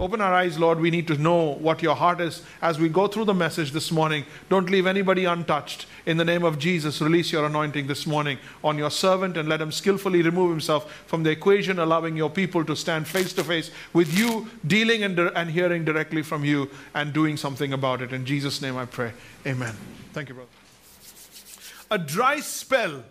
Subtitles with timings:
[0.00, 0.78] Open our eyes, Lord.
[0.78, 3.90] We need to know what your heart is as we go through the message this
[3.90, 4.24] morning.
[4.48, 5.86] Don't leave anybody untouched.
[6.06, 9.60] In the name of Jesus, release your anointing this morning on your servant and let
[9.60, 13.72] him skillfully remove himself from the equation, allowing your people to stand face to face
[13.92, 18.12] with you, dealing and, and hearing directly from you and doing something about it.
[18.12, 19.12] In Jesus' name I pray.
[19.46, 19.74] Amen.
[20.12, 20.50] Thank you, brother.
[21.90, 23.02] A dry spell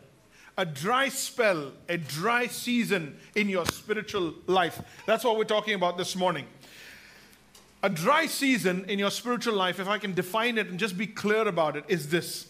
[0.60, 4.82] a dry spell, a dry season in your spiritual life.
[5.06, 6.48] That's what we're talking about this morning.
[7.88, 11.08] A dry season in your spiritual life, if I can define it and just be
[11.08, 12.48] clear about it, is this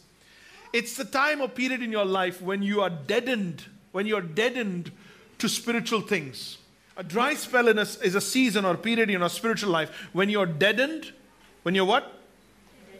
[0.74, 4.92] it's the time or period in your life when you are deadened, when you're deadened
[5.38, 6.58] to spiritual things.
[6.98, 10.48] A dry spell a, is a season or period in your spiritual life when you're
[10.48, 11.14] deadened,
[11.62, 12.20] when you're what?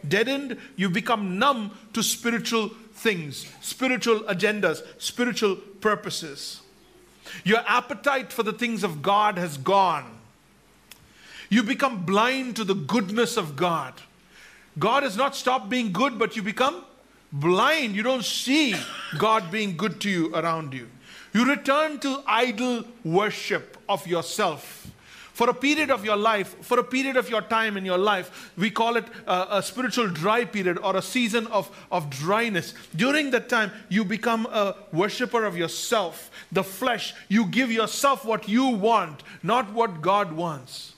[0.06, 6.60] Deadened, you become numb to spiritual things, spiritual agendas, spiritual purposes.
[7.42, 10.17] Your appetite for the things of God has gone.
[11.48, 13.94] You become blind to the goodness of God.
[14.78, 16.84] God has not stopped being good, but you become
[17.32, 17.96] blind.
[17.96, 18.74] You don't see
[19.18, 20.88] God being good to you around you.
[21.32, 24.90] You return to idol worship of yourself.
[25.32, 28.50] For a period of your life, for a period of your time in your life,
[28.56, 32.74] we call it a, a, spiritual dry period or a season of, of dryness.
[32.96, 37.14] During that time, you become a worshiper of yourself, the flesh.
[37.28, 40.94] You give yourself what you want, not what God wants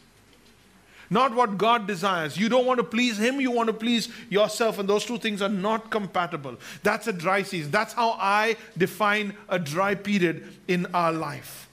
[1.10, 2.36] not what God desires.
[2.36, 5.42] You don't want to please Him, you want to please yourself, and those two things
[5.42, 6.56] are not compatible.
[6.82, 7.70] That's a dry season.
[7.70, 11.68] That's how I define a dry period in our life.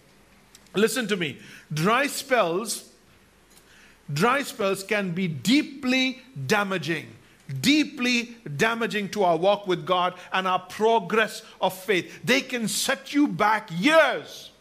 [0.76, 1.38] Listen to me.
[1.74, 2.90] Dry spells,
[4.12, 7.08] dry spells can be deeply damaging
[7.62, 12.20] deeply damaging to our walk with God and our progress of faith.
[12.24, 14.52] They can set you back years.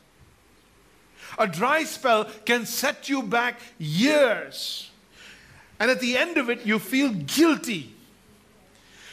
[1.38, 4.90] A dry spell can set you back years.
[5.78, 7.92] And at the end of it, you feel guilty.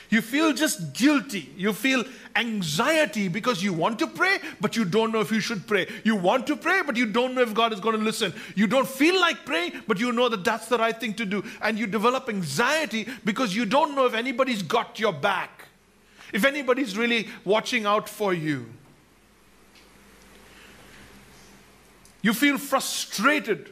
[0.09, 1.49] You feel just guilty.
[1.57, 2.05] You feel
[2.35, 5.87] anxiety because you want to pray, but you don't know if you should pray.
[6.03, 8.31] You want to pray, but you don't know if God is going to listen.
[8.55, 11.43] You don't feel like praying, but you know that that's the right thing to do.
[11.63, 15.65] And you develop anxiety because you don't know if anybody's got your back,
[16.31, 18.67] if anybody's really watching out for you.
[22.23, 23.71] You feel frustrated.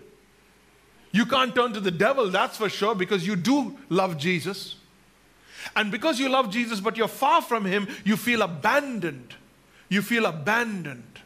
[1.12, 4.76] You can't turn to the devil, that's for sure, because you do love Jesus.
[5.76, 9.36] And because you love Jesus, but you're far from him, you feel abandoned.
[9.90, 11.20] You feel abandoned.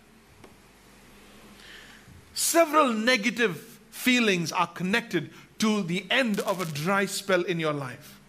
[2.33, 8.19] Several negative feelings are connected to the end of a dry spell in your life.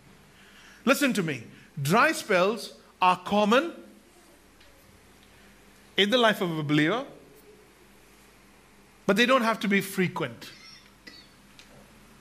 [0.85, 1.43] Listen to me.
[1.83, 3.73] Dry spells are common
[5.97, 7.05] in the life of a believer
[9.07, 10.51] but they don't have to be frequent.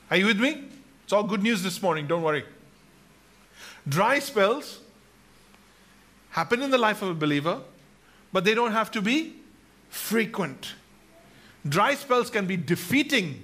[0.10, 0.64] Are you with me?
[1.04, 2.46] It's all good news this morning, don't worry.
[3.88, 4.80] Dry spells
[6.30, 7.62] happen in the life of a believer,
[8.34, 9.36] but they don't have to be
[9.90, 10.74] frequent.
[11.68, 13.44] Dry spells can be defeating,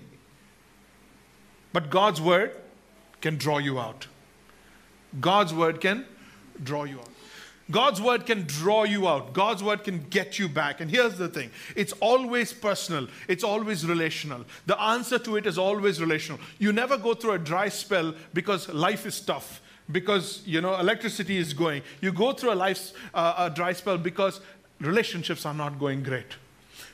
[1.73, 2.55] but God's word
[3.21, 4.07] can draw you out.
[5.19, 6.05] God's word can
[6.63, 7.10] draw you out.
[7.71, 9.33] God's word can draw you out.
[9.33, 10.81] God's word can get you back.
[10.81, 14.45] And here's the thing it's always personal, it's always relational.
[14.65, 16.39] The answer to it is always relational.
[16.59, 19.61] You never go through a dry spell because life is tough,
[19.91, 21.81] because you know electricity is going.
[22.01, 24.41] You go through a life uh, a dry spell because
[24.79, 26.35] relationships are not going great.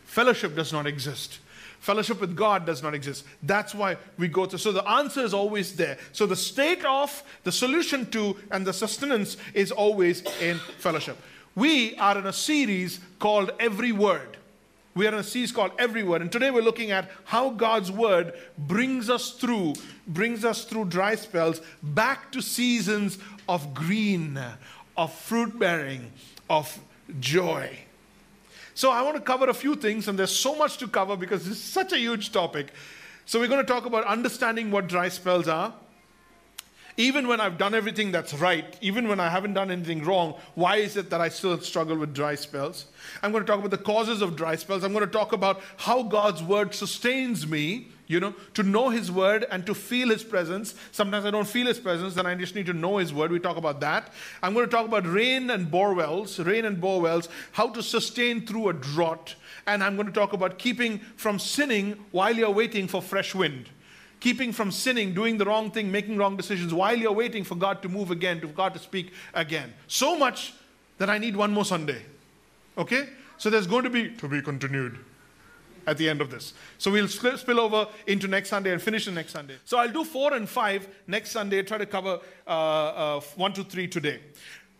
[0.05, 1.39] Fellowship does not exist.
[1.87, 3.23] Fellowship with God does not exist.
[3.41, 4.59] That's why we go through.
[4.59, 5.97] So the answer is always there.
[6.11, 11.17] So the state of, the solution to, and the sustenance is always in fellowship.
[11.55, 14.35] We are in a series called Every Word.
[14.95, 16.21] We are in a series called Every Word.
[16.21, 19.75] And today we're looking at how God's Word brings us through,
[20.05, 23.17] brings us through dry spells back to seasons
[23.47, 24.37] of green,
[24.97, 26.11] of fruit bearing,
[26.49, 26.77] of
[27.21, 27.86] joy.
[28.77, 31.47] So I want to cover a few things, and there's so much to cover because
[31.47, 32.67] it's such a huge topic.
[33.25, 35.73] So we're going to talk about understanding what dry spells are.
[36.95, 40.75] Even when I've done everything that's right, even when I haven't done anything wrong, why
[40.75, 42.85] is it that I still struggle with dry spells?
[43.23, 44.83] I'm going to talk about the causes of dry spells.
[44.83, 49.11] I'm going to talk about how God's word sustains me you know, to know His
[49.11, 50.75] word and to feel His presence.
[50.91, 53.31] Sometimes I don't feel His presence, then I just need to know His word.
[53.31, 54.11] We talk about that.
[54.41, 57.83] I'm going to talk about rain and bore wells, rain and bore wells, how to
[57.83, 59.35] sustain through a drought.
[59.65, 63.69] And I'm going to talk about keeping from sinning while you're waiting for fresh wind.
[64.19, 67.83] Keeping from sinning, doing the wrong thing, making wrong decisions while you're waiting for God
[67.83, 69.73] to move again, for God to speak again.
[69.87, 70.53] So much
[70.97, 72.01] that I need one more Sunday.
[72.77, 73.09] Okay?
[73.37, 74.97] So there's going to be, to be continued.
[75.87, 76.53] At the end of this.
[76.77, 79.55] So we'll spill over into next Sunday and finish the next Sunday.
[79.65, 83.63] So I'll do four and five next Sunday, try to cover uh, uh, one to
[83.63, 84.19] three today.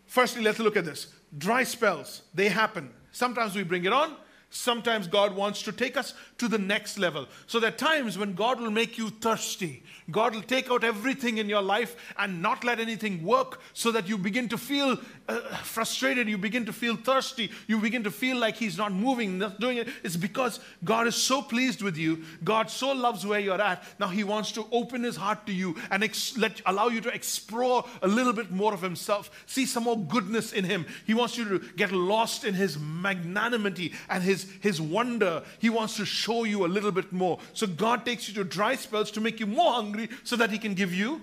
[0.05, 1.07] Firstly, let's look at this.
[1.37, 2.91] Dry spells, they happen.
[3.11, 4.15] Sometimes we bring it on,
[4.49, 7.27] Sometimes God wants to take us to the next level.
[7.47, 9.83] So there are times when God will make you thirsty.
[10.09, 14.07] God will take out everything in your life and not let anything work so that
[14.07, 14.97] you begin to feel
[15.27, 16.29] uh, frustrated.
[16.29, 17.51] You begin to feel thirsty.
[17.67, 19.89] You begin to feel like He's not moving, not doing it.
[20.03, 22.23] It's because God is so pleased with you.
[22.43, 23.83] God so loves where you're at.
[23.99, 27.13] Now He wants to open His heart to you and ex- let, allow you to
[27.13, 29.29] explore a little bit more of Himself.
[29.45, 30.85] See some more goodness in Him.
[31.05, 35.43] He wants you to get lost in His magnanimity and His his, wonder.
[35.59, 37.39] He wants to show you a little bit more.
[37.53, 40.57] So God takes you to dry spells to make you more hungry so that He
[40.57, 41.21] can give you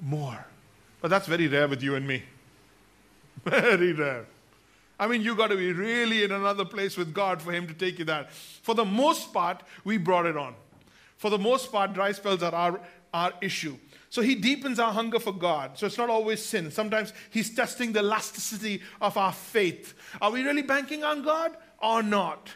[0.00, 0.46] more.
[1.00, 2.22] But that's very rare with you and me.
[3.44, 4.26] Very rare.
[4.98, 7.72] I mean, you got to be really in another place with God for Him to
[7.72, 8.30] take you that.
[8.30, 10.54] For the most part, we brought it on.
[11.16, 12.80] For the most part, dry spells are our,
[13.14, 13.78] our issue.
[14.10, 15.78] So he deepens our hunger for God.
[15.78, 16.70] So it's not always sin.
[16.70, 19.94] Sometimes he's testing the elasticity of our faith.
[20.20, 21.56] Are we really banking on God?
[21.80, 22.50] or not.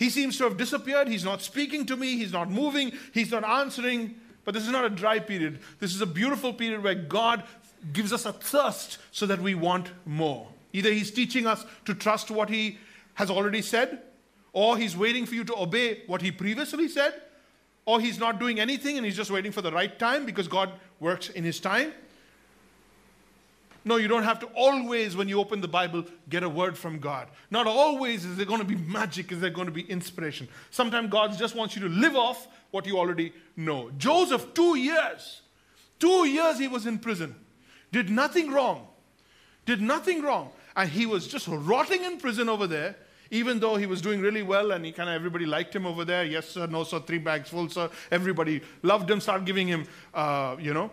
[0.00, 1.08] He seems to have disappeared.
[1.08, 2.16] He's not speaking to me.
[2.16, 2.92] He's not moving.
[3.12, 4.14] He's not answering.
[4.46, 5.58] But this is not a dry period.
[5.78, 7.44] This is a beautiful period where God
[7.92, 10.48] gives us a thirst so that we want more.
[10.72, 12.78] Either He's teaching us to trust what He
[13.12, 14.00] has already said,
[14.54, 17.20] or He's waiting for you to obey what He previously said,
[17.84, 20.72] or He's not doing anything and He's just waiting for the right time because God
[20.98, 21.92] works in His time.
[23.84, 26.98] No, you don't have to always, when you open the Bible, get a word from
[26.98, 27.28] God.
[27.50, 30.48] Not always is there going to be magic, is there going to be inspiration.
[30.70, 33.90] Sometimes God just wants you to live off what you already know.
[33.96, 35.40] Joseph, two years,
[35.98, 37.34] two years he was in prison,
[37.90, 38.86] did nothing wrong,
[39.64, 40.50] did nothing wrong.
[40.76, 42.96] And he was just rotting in prison over there,
[43.30, 46.04] even though he was doing really well and he kind of everybody liked him over
[46.04, 46.24] there.
[46.24, 47.88] Yes, sir, no, sir, three bags full, sir.
[48.10, 50.90] Everybody loved him, started giving him, uh, you know,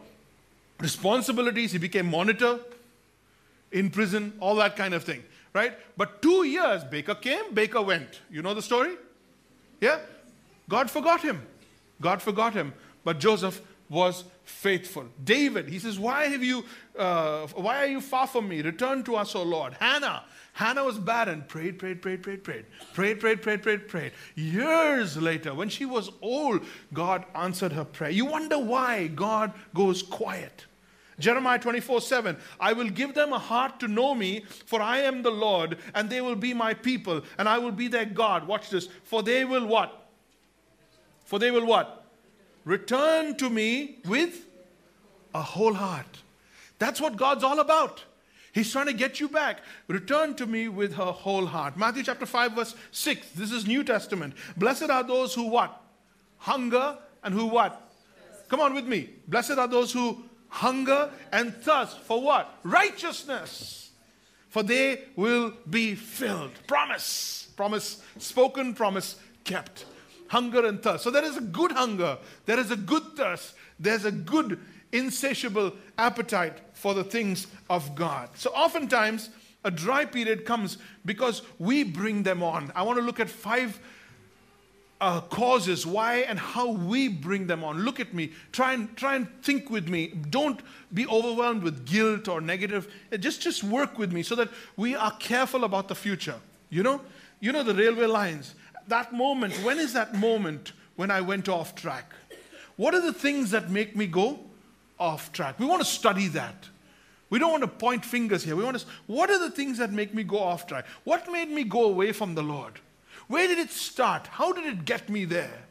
[0.79, 1.73] responsibilities.
[1.73, 2.59] He became monitor
[3.77, 5.73] in prison, all that kind of thing, right?
[5.95, 8.21] But two years, Baker came, Baker went.
[8.29, 8.95] You know the story?
[9.79, 9.99] Yeah?
[10.67, 11.41] God forgot him.
[12.01, 12.73] God forgot him.
[13.03, 15.05] But Joseph was faithful.
[15.23, 16.65] David, he says, Why have you,
[16.97, 18.61] uh, why are you far from me?
[18.61, 19.75] Return to us, O Lord.
[19.79, 21.43] Hannah, Hannah was barren.
[21.47, 22.65] Prayed, prayed, prayed, prayed, prayed.
[22.93, 24.11] Prayed, prayed, prayed, prayed, prayed.
[24.35, 28.09] Years later, when she was old, God answered her prayer.
[28.09, 30.65] You wonder why God goes quiet.
[31.19, 32.37] Jeremiah 24 7.
[32.59, 36.09] I will give them a heart to know me, for I am the Lord, and
[36.09, 38.47] they will be my people, and I will be their God.
[38.47, 38.87] Watch this.
[39.03, 40.09] For they will what?
[41.25, 42.05] For they will what?
[42.65, 44.45] Return to me with
[45.33, 46.19] a whole heart.
[46.79, 48.03] That's what God's all about.
[48.51, 49.61] He's trying to get you back.
[49.87, 51.77] Return to me with her whole heart.
[51.77, 53.31] Matthew chapter 5, verse 6.
[53.35, 54.33] This is New Testament.
[54.55, 55.81] Blessed are those who what?
[56.37, 57.91] Hunger and who what?
[58.47, 59.09] Come on with me.
[59.27, 60.23] Blessed are those who
[60.57, 62.51] hunger and thirst for what?
[62.63, 63.91] Righteousness.
[64.49, 66.51] For they will be filled.
[66.65, 67.49] Promise.
[67.55, 69.85] Promise spoken, promise kept.
[70.29, 71.03] Hunger and thirst.
[71.03, 74.59] So there is a good hunger, there is a good thirst, there's a good
[74.91, 78.29] insatiable appetite for the things of God.
[78.35, 79.29] So oftentimes,
[79.63, 82.71] a dry period comes because we bring them on.
[82.75, 83.79] I want to look at five
[84.99, 87.83] uh, causes, why and how we bring them on.
[87.83, 88.31] Look at me.
[88.51, 90.07] Try and try and think with me.
[90.07, 90.59] Don't
[90.93, 92.91] be overwhelmed with guilt or negative.
[93.11, 96.39] Uh, just just work with me so that we are careful about the future.
[96.69, 97.01] You know,
[97.39, 98.55] you know the railway lines.
[98.87, 99.53] That moment.
[99.63, 102.11] When is that moment when I went off track?
[102.75, 104.39] What are the things that make me go
[104.99, 105.59] off track?
[105.59, 106.69] We want to study that.
[107.29, 108.55] We don't want to point fingers here.
[108.55, 108.85] We want to.
[109.05, 110.85] What are the things that make me go off track?
[111.03, 112.79] What made me go away from the Lord?
[113.27, 114.27] Where did it start?
[114.27, 115.63] How did it get me there?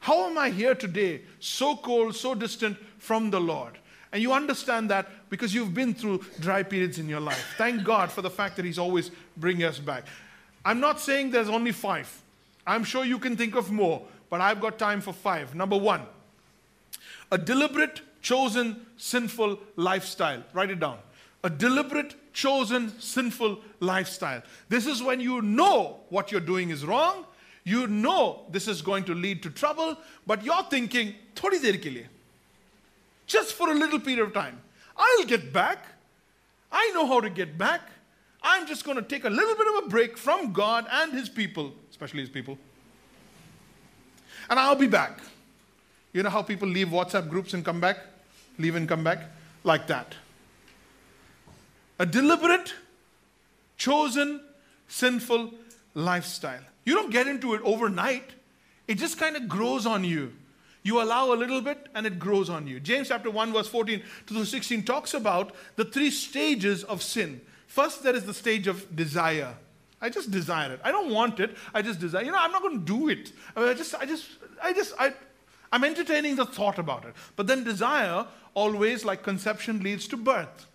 [0.00, 3.78] How am I here today, so cold, so distant from the Lord?
[4.12, 7.54] And you understand that because you've been through dry periods in your life.
[7.58, 10.04] Thank God for the fact that He's always bringing us back.
[10.64, 12.22] I'm not saying there's only five.
[12.66, 15.54] I'm sure you can think of more, but I've got time for five.
[15.54, 16.02] Number one,
[17.30, 20.42] a deliberate, chosen, sinful lifestyle.
[20.52, 20.98] Write it down.
[21.44, 24.42] A deliberate, chosen sinful lifestyle.
[24.68, 27.24] This is when you know what you're doing is wrong,
[27.64, 32.06] you know this is going to lead to trouble, but you're thinking, thodi ke liye,
[33.26, 34.60] just for a little period of time.
[34.96, 35.84] I'll get back.
[36.70, 37.82] I know how to get back.
[38.40, 41.28] I'm just going to take a little bit of a break from God and His
[41.28, 42.56] people, especially His people.
[44.48, 45.18] And I'll be back.
[46.12, 47.98] You know how people leave WhatsApp groups and come back?
[48.58, 49.24] Leave and come back?
[49.64, 50.14] Like that
[51.98, 52.74] a deliberate,
[53.76, 54.40] chosen,
[54.88, 55.52] sinful
[55.94, 56.62] lifestyle.
[56.84, 58.30] You don't get into it overnight.
[58.86, 60.32] It just kind of grows on you.
[60.82, 62.80] You allow a little bit and it grows on you.
[62.80, 67.40] James chapter 1, verse 14 to 16 talks about the three stages of sin.
[67.66, 69.54] First, there is the stage of desire.
[70.00, 70.80] I just desire it.
[70.84, 71.56] I don't want it.
[71.74, 72.24] I just desire.
[72.24, 73.32] You know, I'm not going to do it.
[73.54, 74.26] I, mean, I just, I just,
[74.62, 75.12] I just, I,
[75.72, 77.14] I'm entertaining the thought about it.
[77.36, 80.66] But then desire always, like conception, leads to birth.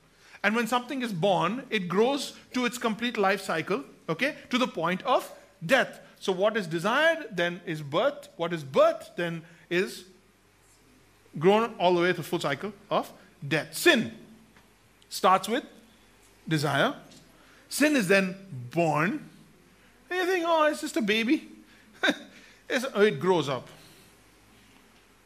[0.43, 4.67] And when something is born, it grows to its complete life cycle, okay, to the
[4.67, 5.31] point of
[5.65, 5.99] death.
[6.19, 8.27] So what is desired then is birth.
[8.35, 10.05] What is birth then is
[11.39, 13.11] grown all the way to the full cycle of
[13.47, 13.73] death.
[13.73, 14.11] Sin
[15.09, 15.63] starts with
[16.47, 16.93] desire.
[17.69, 18.35] Sin is then
[18.71, 19.29] born.
[20.09, 21.49] And you think, oh, it's just a baby.
[22.03, 23.67] oh, it grows up.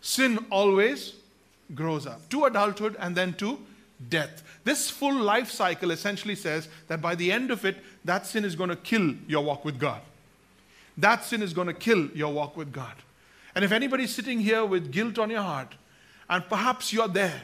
[0.01, 1.13] Sin always
[1.75, 3.59] grows up to adulthood and then to
[4.09, 4.43] death.
[4.63, 8.55] This full life cycle essentially says that by the end of it, that sin is
[8.55, 10.01] going to kill your walk with God.
[10.97, 12.93] That sin is going to kill your walk with God.
[13.55, 15.75] And if anybody's sitting here with guilt on your heart,
[16.29, 17.41] and perhaps you're there,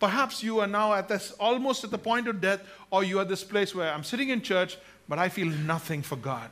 [0.00, 3.24] perhaps you are now at this almost at the point of death, or you are
[3.24, 4.76] this place where I'm sitting in church,
[5.08, 6.50] but I feel nothing for God.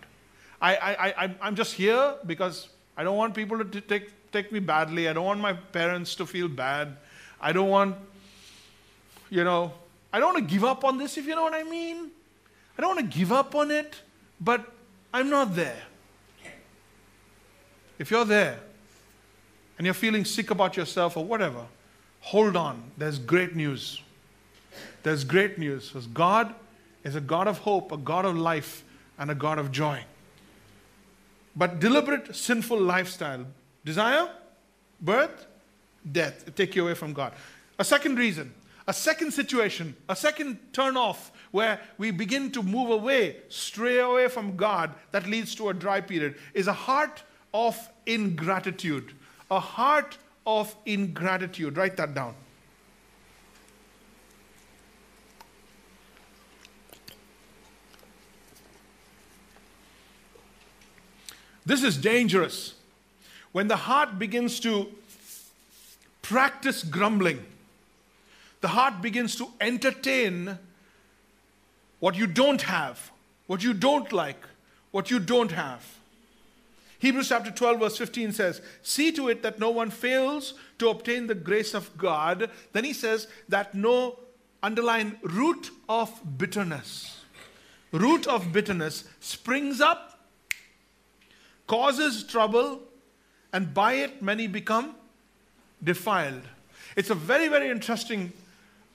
[0.61, 4.61] I, I, I, I'm just here because I don't want people to take, take me
[4.61, 5.09] badly.
[5.09, 6.97] I don't want my parents to feel bad.
[7.41, 7.97] I don't want,
[9.33, 9.73] you know,
[10.13, 12.11] I don't want to give up on this, if you know what I mean.
[12.77, 13.97] I don't want to give up on it,
[14.39, 14.71] but
[15.13, 15.83] I'm not there.
[17.99, 18.61] If you're there,
[19.79, 21.65] and you're feeling sick about yourself or whatever,
[22.21, 22.91] hold on.
[22.99, 24.03] There's great news.
[25.03, 26.55] There's great news because God
[27.03, 28.85] is a God of hope, a God of life,
[29.19, 30.05] and a God of joy.
[31.57, 33.47] But deliberate sinful lifestyle,
[33.83, 34.29] desire,
[35.01, 35.47] birth,
[36.11, 37.33] death, take you away from God.
[37.79, 38.53] A second reason,
[38.87, 44.29] a second situation, a second turn off where we begin to move away, stray away
[44.29, 47.23] from God that leads to a dry period is a heart
[47.55, 49.13] of ingratitude
[49.53, 51.77] a heart of ingratitude.
[51.77, 52.35] Write that down.
[61.67, 62.75] This is dangerous.
[63.53, 64.89] When the heart begins to
[66.23, 67.45] practice grumbling,
[68.63, 70.59] the heart begins to entertain
[71.99, 73.11] what you don't have,
[73.47, 74.43] what you don't like,
[74.93, 75.99] what you don't have.
[77.01, 81.27] Hebrews chapter 12, verse 15 says, See to it that no one fails to obtain
[81.27, 82.49] the grace of God.
[82.73, 84.21] Then he says that no,
[84.63, 87.19] underline, root of bitterness.
[87.91, 90.21] Root of bitterness springs up,
[91.67, 92.81] causes trouble,
[93.53, 94.95] and by it many become
[95.83, 96.43] defiled.
[96.95, 98.33] It's a very, very interesting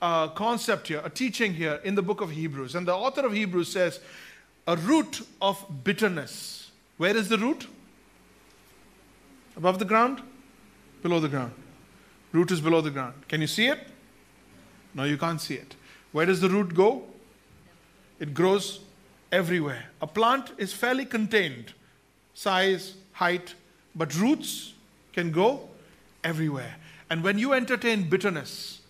[0.02, 2.76] uh, concept here, a teaching here in the book of Hebrews.
[2.76, 4.00] And the author of Hebrews says,
[4.68, 6.72] a root of bitterness.
[6.98, 7.68] Where is the root?
[9.56, 10.22] Above the ground?
[11.02, 11.54] Below the ground.
[12.32, 13.14] Root is below the ground.
[13.28, 13.80] Can you see it?
[14.94, 15.76] No, you can't see it.
[16.12, 17.04] Where does the root go?
[18.20, 18.82] It grows
[19.32, 19.86] everywhere.
[20.02, 21.74] A plant is fairly contained,
[22.34, 23.54] size, height,
[23.96, 24.74] but roots
[25.14, 25.70] can go
[26.24, 26.76] everywhere.
[27.10, 28.82] And when you entertain bitterness,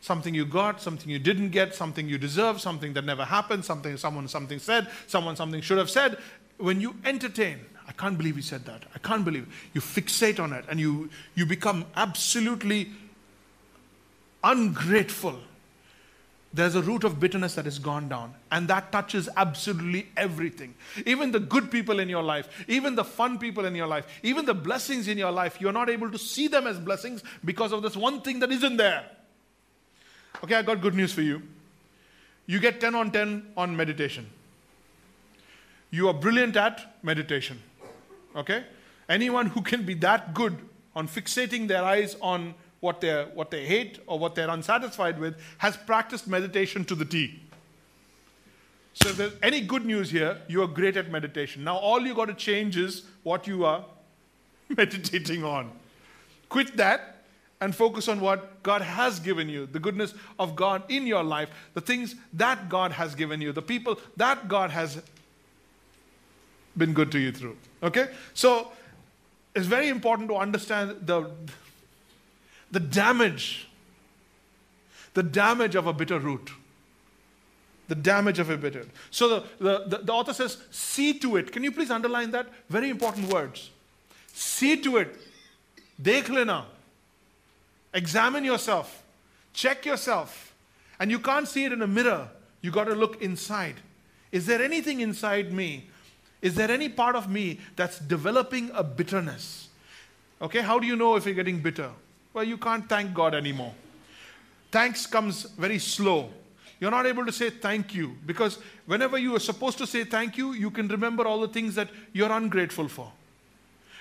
[0.00, 3.96] something you got, something you didn't get, something you deserve, something that never happened, something
[3.96, 6.18] someone something said, someone something should have said,
[6.58, 8.84] when you entertain I can't believe he said that.
[8.94, 9.52] I can't believe.
[9.74, 12.88] You fixate on it and you, you become absolutely
[14.44, 15.40] ungrateful.
[16.54, 20.74] There's a root of bitterness that has gone down, and that touches absolutely everything.
[21.04, 24.46] Even the good people in your life, even the fun people in your life, even
[24.46, 27.82] the blessings in your life, you're not able to see them as blessings because of
[27.82, 29.04] this one thing that isn't there.
[30.42, 31.42] Okay, I got good news for you.
[32.46, 34.28] You get 10 on 10 on meditation.
[35.90, 37.60] You are brilliant at meditation.
[38.34, 38.64] Okay?
[39.08, 40.56] Anyone who can be that good
[40.94, 45.36] on fixating their eyes on what, they what they hate or what they're unsatisfied with
[45.58, 47.40] has practiced meditation to the T.
[48.94, 51.62] So if there's any good news here, you are great at meditation.
[51.64, 53.84] Now all you got to change is what you are
[54.68, 55.70] meditating on.
[56.48, 57.19] Quit that
[57.60, 61.50] and focus on what God has given you, the goodness of God in your life,
[61.74, 65.02] the things that God has given you, the people that God has
[66.76, 67.56] been good to you through.
[67.82, 68.08] Okay?
[68.32, 68.72] So
[69.54, 71.30] it's very important to understand the,
[72.70, 73.68] the damage,
[75.14, 76.50] the damage of a bitter root.
[77.88, 78.86] The damage of a bitter.
[79.10, 81.50] So the, the, the, the author says, see to it.
[81.50, 82.46] Can you please underline that?
[82.68, 83.70] Very important words.
[84.32, 85.16] See to it.
[86.00, 86.28] Dekh
[87.92, 89.02] Examine yourself.
[89.52, 90.54] Check yourself.
[90.98, 92.28] And you can't see it in a mirror.
[92.60, 93.76] You got to look inside.
[94.32, 95.90] Is there anything inside me
[96.42, 99.68] is there any part of me that's developing a bitterness?
[100.40, 101.90] Okay, how do you know if you're getting bitter?
[102.32, 103.74] Well, you can't thank God anymore.
[104.70, 106.30] Thanks comes very slow.
[106.78, 110.38] You're not able to say thank you because whenever you are supposed to say thank
[110.38, 113.12] you, you can remember all the things that you're ungrateful for.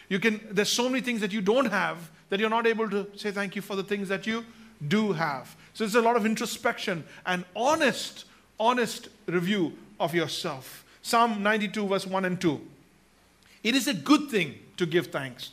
[0.10, 3.08] You can there's so many things that you don't have that you're not able to
[3.16, 4.46] say thank you for the things that you
[4.88, 5.56] do have.
[5.74, 8.26] So it's a lot of introspection and honest,
[8.60, 10.84] honest review of yourself.
[11.02, 12.62] Psalm 92, verse 1 and 2.
[13.64, 15.52] It is a good thing to give thanks.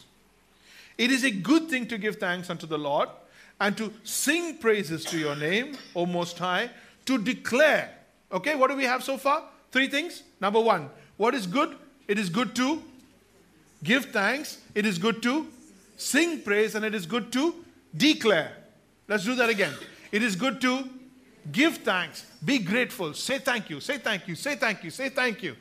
[0.99, 3.09] It is a good thing to give thanks unto the Lord
[3.61, 6.71] and to sing praises to your name, O Most High,
[7.07, 7.91] to declare.
[8.33, 9.45] Okay, what do we have so far?
[9.71, 10.23] Three things.
[10.41, 11.77] Number one, what is good?
[12.09, 12.83] It is good to
[13.83, 15.47] give thanks, it is good to
[15.97, 17.55] sing praise, and it is good to
[17.97, 18.53] declare.
[19.09, 19.75] Let's do that again.
[20.13, 20.89] It is good to
[21.53, 25.43] give thanks, be grateful, say thank you, say thank you, say thank you, say thank
[25.43, 25.57] you.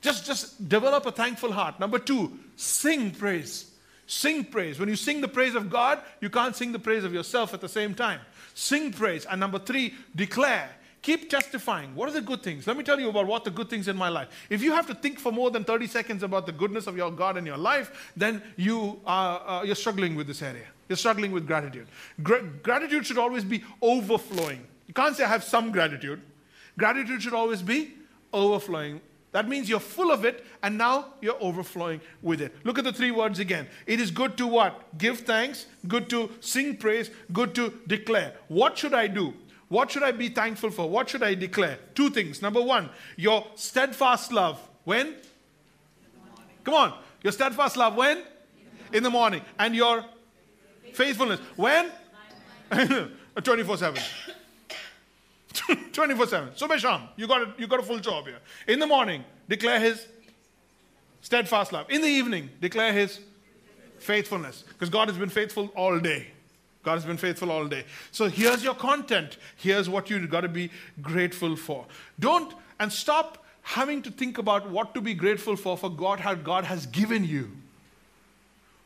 [0.00, 1.78] Just, just develop a thankful heart.
[1.78, 3.70] Number two, sing praise.
[4.06, 4.80] Sing praise.
[4.80, 7.60] When you sing the praise of God, you can't sing the praise of yourself at
[7.60, 8.20] the same time.
[8.54, 9.24] Sing praise.
[9.26, 10.70] And number three, declare.
[11.02, 11.94] Keep testifying.
[11.94, 12.66] What are the good things?
[12.66, 14.28] Let me tell you about what the good things in my life.
[14.50, 17.10] If you have to think for more than 30 seconds about the goodness of your
[17.10, 20.66] God in your life, then you are uh, you're struggling with this area.
[20.88, 21.86] You're struggling with gratitude.
[22.22, 24.66] Gra- gratitude should always be overflowing.
[24.88, 26.20] You can't say I have some gratitude.
[26.76, 27.94] Gratitude should always be
[28.32, 29.00] overflowing.
[29.32, 32.54] That means you're full of it and now you're overflowing with it.
[32.64, 33.68] Look at the three words again.
[33.86, 34.98] It is good to what?
[34.98, 38.34] Give thanks, good to sing praise, good to declare.
[38.48, 39.34] What should I do?
[39.70, 40.90] What should I be thankful for?
[40.90, 41.78] What should I declare?
[41.94, 42.42] Two things.
[42.42, 44.60] Number one, your steadfast love.
[44.82, 45.14] When?
[46.64, 46.98] Come on.
[47.22, 48.24] Your steadfast love when?
[48.92, 49.42] In the morning.
[49.60, 50.04] And your
[50.92, 51.38] faithfulness.
[51.54, 51.88] When?
[53.40, 54.02] 24 7.
[55.92, 56.48] 24 7.
[56.56, 58.40] So, Besham, you got, a, you got a full job here.
[58.66, 60.04] In the morning, declare his
[61.20, 61.88] steadfast love.
[61.90, 63.20] In the evening, declare his
[64.00, 64.64] faithfulness.
[64.66, 66.32] Because God has been faithful all day.
[66.82, 67.84] God has been faithful all day.
[68.10, 69.36] So, here's your content.
[69.56, 70.70] Here's what you've got to be
[71.02, 71.86] grateful for.
[72.18, 76.34] Don't, and stop having to think about what to be grateful for, for God, how
[76.34, 77.50] God has given you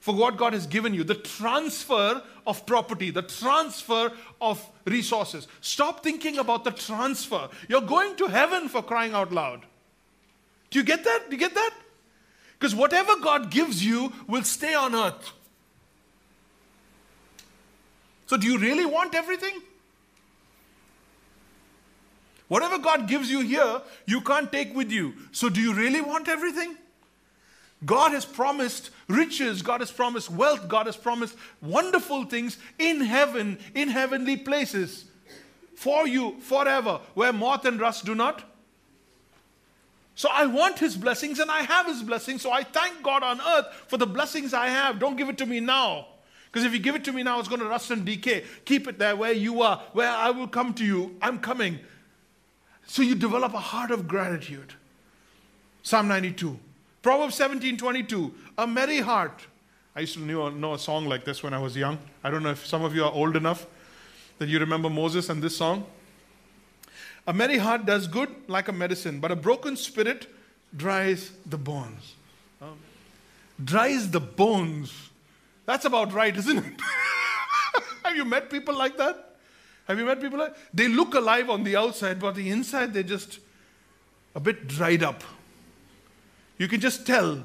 [0.04, 5.48] for what God has given you, the transfer of property, the transfer of resources.
[5.62, 7.48] Stop thinking about the transfer.
[7.70, 9.62] You're going to heaven for crying out loud.
[10.68, 11.30] Do you get that?
[11.30, 11.70] Do you get that?
[12.52, 15.33] Because whatever God gives you will stay on earth.
[18.26, 19.60] So, do you really want everything?
[22.48, 25.14] Whatever God gives you here, you can't take with you.
[25.32, 26.76] So, do you really want everything?
[27.84, 33.58] God has promised riches, God has promised wealth, God has promised wonderful things in heaven,
[33.74, 35.04] in heavenly places
[35.74, 38.42] for you forever, where moth and rust do not.
[40.14, 42.40] So I want His blessings and I have His blessings.
[42.42, 44.98] So I thank God on earth for the blessings I have.
[44.98, 46.06] Don't give it to me now.
[46.54, 48.44] Because if you give it to me now, it's going to rust and decay.
[48.64, 51.16] Keep it there where you are, where I will come to you.
[51.20, 51.80] I'm coming.
[52.86, 54.72] So you develop a heart of gratitude.
[55.82, 56.56] Psalm 92.
[57.02, 59.46] Proverbs 17 22, a merry heart.
[59.96, 61.98] I used to know a song like this when I was young.
[62.22, 63.66] I don't know if some of you are old enough
[64.38, 65.84] that you remember Moses and this song.
[67.26, 70.28] A merry heart does good like a medicine, but a broken spirit
[70.76, 72.14] dries the bones.
[73.64, 75.10] Dries the bones.
[75.66, 76.81] That's about right, isn't it?
[78.05, 79.37] Have you met people like that?
[79.88, 83.03] Have you met people like they look alive on the outside, but the inside they're
[83.03, 83.38] just
[84.35, 85.22] a bit dried up.
[86.59, 87.44] You can just tell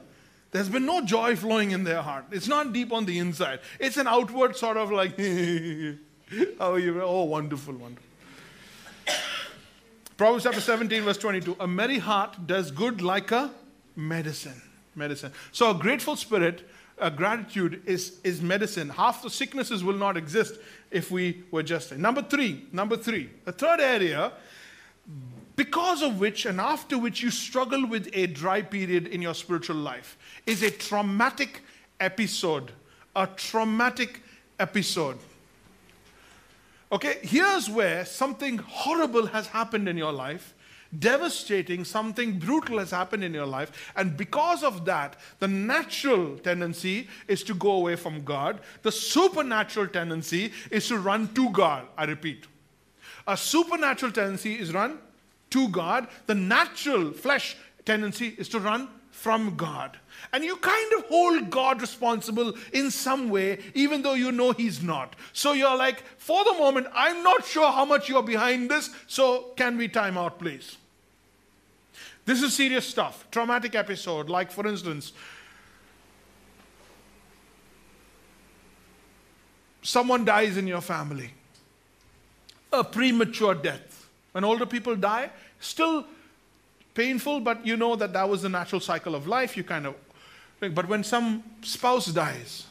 [0.51, 2.25] there's been no joy flowing in their heart.
[2.31, 3.59] It's not deep on the inside.
[3.79, 5.99] It's an outward sort of like, you?
[6.59, 8.09] Oh, wonderful, wonderful.
[10.17, 11.55] Proverbs chapter 17, verse 22.
[11.59, 13.51] A merry heart does good like a
[13.95, 14.61] medicine.
[14.95, 15.31] Medicine.
[15.51, 16.67] So a grateful spirit,
[16.99, 18.89] a gratitude is, is medicine.
[18.89, 20.55] Half the sicknesses will not exist
[20.91, 21.95] if we were just.
[21.95, 23.29] Number three, number three.
[23.45, 24.33] The third area
[25.59, 29.75] because of which and after which you struggle with a dry period in your spiritual
[29.75, 31.61] life is a traumatic
[31.99, 32.71] episode.
[33.13, 34.21] A traumatic
[34.57, 35.17] episode.
[36.93, 40.53] Okay, here's where something horrible has happened in your life,
[40.97, 47.07] devastating, something brutal has happened in your life, and because of that, the natural tendency
[47.27, 48.61] is to go away from God.
[48.81, 51.87] The supernatural tendency is to run to God.
[51.97, 52.47] I repeat.
[53.27, 54.97] A supernatural tendency is run
[55.51, 56.07] to God.
[56.25, 59.97] The natural flesh tendency is to run from God.
[60.31, 64.81] And you kind of hold God responsible in some way, even though you know He's
[64.81, 65.15] not.
[65.33, 69.51] So you're like, for the moment, I'm not sure how much you're behind this, so
[69.55, 70.77] can we time out, please?
[72.25, 73.25] This is serious stuff.
[73.31, 75.13] Traumatic episode, like for instance,
[79.81, 81.33] someone dies in your family,
[82.71, 84.07] a premature death.
[84.33, 86.05] When older people die, still
[86.99, 89.55] painful, but you know that that was the natural cycle of life.
[89.55, 89.95] You kind of,
[90.59, 92.65] but when some spouse dies,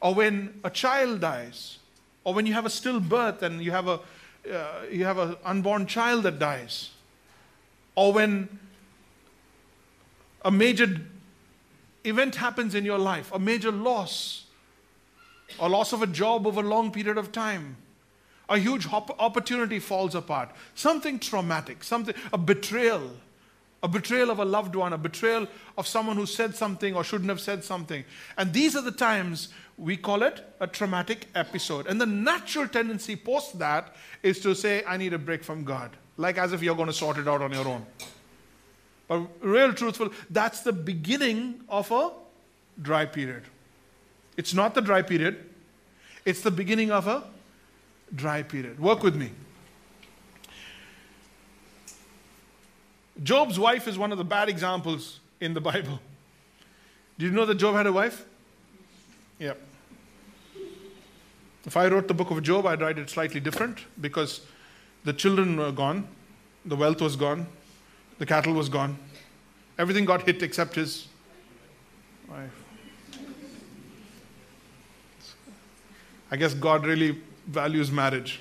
[0.00, 1.78] or when a child dies,
[2.24, 4.00] or when you have a stillbirth and you have a
[4.52, 6.90] uh, you have an unborn child that dies,
[7.94, 8.48] or when
[10.44, 11.00] a major
[12.04, 14.46] event happens in your life, a major loss,
[15.60, 17.76] a loss of a job over a long period of time,
[18.48, 23.12] a huge opportunity falls apart, something traumatic, something a betrayal
[23.82, 27.30] a betrayal of a loved one, a betrayal of someone who said something or shouldn't
[27.30, 28.04] have said something.
[28.36, 31.86] And these are the times we call it a traumatic episode.
[31.86, 35.90] And the natural tendency post that is to say, I need a break from God,
[36.16, 37.84] like as if you're going to sort it out on your own.
[39.08, 42.10] But real truthful, that's the beginning of a
[42.80, 43.42] dry period.
[44.36, 45.50] It's not the dry period,
[46.24, 47.24] it's the beginning of a
[48.14, 48.78] dry period.
[48.78, 49.32] Work with me.
[53.22, 56.00] Job's wife is one of the bad examples in the Bible.
[57.18, 58.24] Did you know that Job had a wife?
[59.38, 59.54] Yeah.
[61.64, 64.40] If I wrote the book of Job, I'd write it slightly different because
[65.04, 66.08] the children were gone,
[66.64, 67.46] the wealth was gone,
[68.18, 68.98] the cattle was gone,
[69.78, 71.06] everything got hit except his
[72.28, 72.50] wife.
[76.30, 78.40] I guess God really values marriage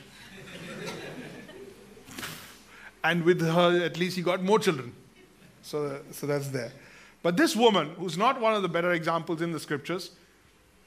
[3.03, 4.93] and with her, at least he got more children.
[5.63, 6.71] So, so that's there.
[7.23, 10.11] But this woman, who's not one of the better examples in the scriptures,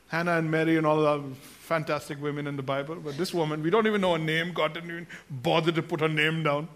[0.09, 1.23] Hannah and Mary and all the
[1.61, 4.53] fantastic women in the Bible, but this woman, we don't even know her name.
[4.53, 6.69] God didn't even bother to put her name down.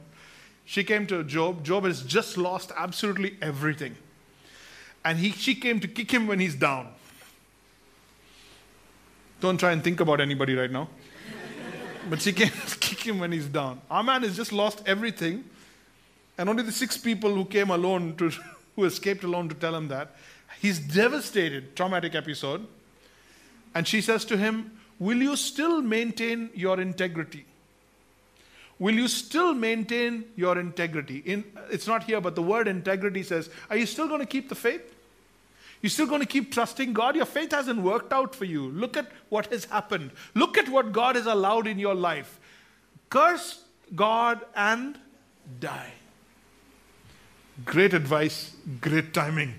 [0.64, 1.64] She came to Job.
[1.64, 3.96] Job has just lost absolutely everything.
[5.04, 6.88] And he, she came to kick him when he's down.
[9.40, 10.88] Don't try and think about anybody right now
[12.08, 12.50] but she came
[13.06, 13.80] him when he's down.
[13.90, 15.44] Our man has just lost everything,
[16.36, 18.30] and only the six people who came alone to,
[18.76, 20.14] who escaped alone to tell him that.
[20.60, 22.66] He's devastated, traumatic episode.
[23.74, 27.46] And she says to him, Will you still maintain your integrity?
[28.78, 31.18] Will you still maintain your integrity?
[31.18, 34.48] In, it's not here, but the word integrity says, Are you still going to keep
[34.48, 34.94] the faith?
[35.82, 37.14] You're still going to keep trusting God?
[37.14, 38.68] Your faith hasn't worked out for you.
[38.70, 40.10] Look at what has happened.
[40.34, 42.40] Look at what God has allowed in your life.
[43.10, 44.98] Curse God and
[45.60, 45.92] die.
[47.64, 49.54] Great advice, great timing.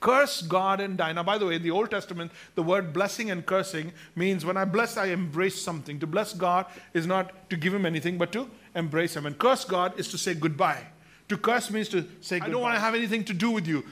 [0.00, 1.12] Curse God and die.
[1.12, 4.56] Now, by the way, in the Old Testament, the word blessing and cursing means when
[4.56, 5.98] I bless, I embrace something.
[6.00, 9.26] To bless God is not to give him anything, but to embrace him.
[9.26, 10.86] And curse God is to say goodbye.
[11.28, 13.84] To curse means to say, I don't want to have anything to do with you.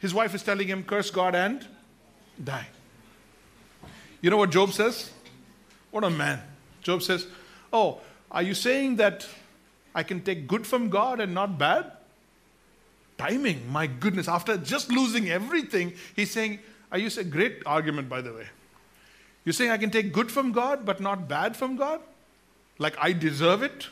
[0.00, 1.64] His wife is telling him, curse God and
[2.42, 2.66] die.
[4.22, 5.10] You know what Job says?
[5.90, 6.40] What a man.
[6.82, 7.26] Job says,
[7.72, 9.26] Oh, are you saying that
[9.94, 11.92] I can take good from God and not bad?
[13.18, 14.28] Timing, my goodness.
[14.28, 18.46] After just losing everything, he's saying, Are you saying, great argument, by the way.
[19.44, 22.00] You're saying I can take good from God but not bad from God?
[22.78, 23.88] Like I deserve it?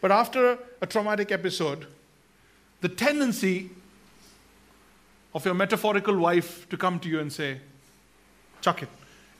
[0.00, 1.86] But after a traumatic episode,
[2.80, 3.70] the tendency
[5.34, 7.60] of your metaphorical wife to come to you and say,
[8.60, 8.88] chuck it.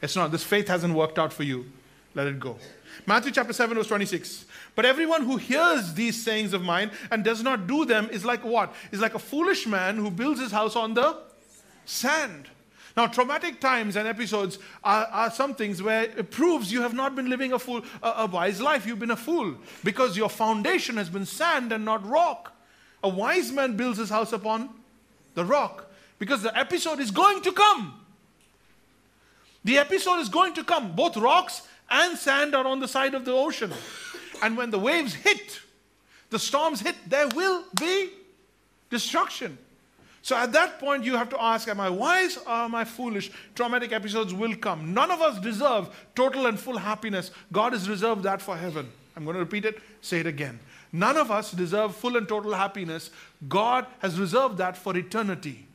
[0.01, 1.67] It's not, this faith hasn't worked out for you.
[2.15, 2.57] Let it go.
[3.07, 4.45] Matthew chapter 7, verse 26.
[4.75, 8.45] But everyone who hears these sayings of mine and does not do them is like
[8.45, 8.75] what?
[8.93, 11.17] Is like a foolish man who builds his house on the
[11.85, 12.49] sand.
[12.97, 17.15] Now, traumatic times and episodes are, are some things where it proves you have not
[17.15, 18.87] been living a, fool, a, a wise life.
[18.87, 22.53] You've been a fool because your foundation has been sand and not rock.
[23.05, 24.71] A wise man builds his house upon
[25.35, 28.05] the rock because the episode is going to come.
[29.69, 30.97] The episode is going to come.
[30.97, 33.71] Both rocks and sand are on the side of the ocean.
[34.43, 35.61] And when the waves hit,
[36.31, 38.09] the storms hit, there will be
[38.89, 39.59] destruction.
[40.23, 43.31] So at that point, you have to ask Am I wise or am I foolish?
[43.55, 44.95] Traumatic episodes will come.
[44.95, 47.31] None of us deserve total and full happiness.
[47.53, 48.91] God has reserved that for heaven.
[49.17, 50.61] I'm going to repeat it, say it again.
[50.93, 53.11] None of us deserve full and total happiness.
[53.51, 55.68] God has reserved that for eternity.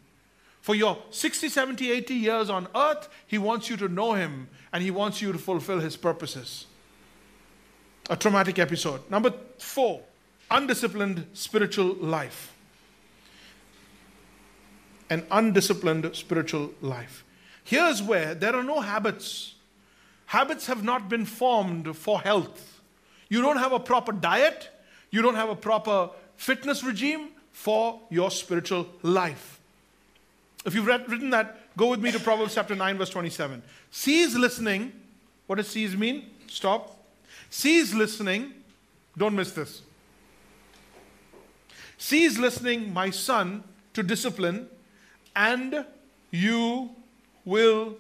[0.63, 4.82] For your 60, 70, 80 years on earth, He wants you to know Him and
[4.82, 6.67] He wants you to fulfill His purposes.
[8.10, 9.02] A traumatic episode.
[9.12, 10.04] Number four,
[10.49, 12.56] undisciplined spiritual life.
[15.10, 17.26] An undisciplined spiritual life.
[17.65, 19.56] Here's where there are no habits.
[20.28, 22.80] Habits have not been formed for health.
[23.28, 24.69] You don't have a proper diet,
[25.12, 29.60] you don't have a proper fitness regime for your spiritual life.
[30.65, 33.63] If you've read, written that Go with me to Proverbs chapter 9, verse 27.
[33.89, 34.93] Cease listening.
[35.47, 36.30] What does cease mean?
[36.47, 37.04] Stop.
[37.49, 38.54] Cease listening.
[39.17, 39.82] Don't miss this.
[41.97, 44.67] Cease listening, my son, to discipline,
[45.36, 45.86] and
[46.30, 46.89] you
[47.43, 47.95] will.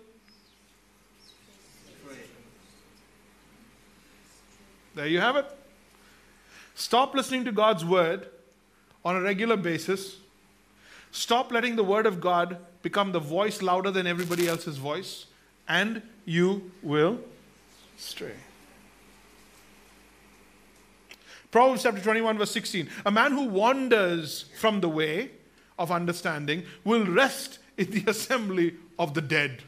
[4.95, 5.45] There you have it.
[6.75, 8.27] Stop listening to God's word
[9.03, 10.17] on a regular basis.
[11.13, 15.27] Stop letting the word of God become the voice louder than everybody else's voice,
[15.69, 17.19] and you will
[17.97, 18.33] stray.
[21.51, 22.89] Proverbs chapter 21, verse 16.
[23.05, 25.29] A man who wanders from the way
[25.77, 29.61] of understanding will rest in the assembly of the dead.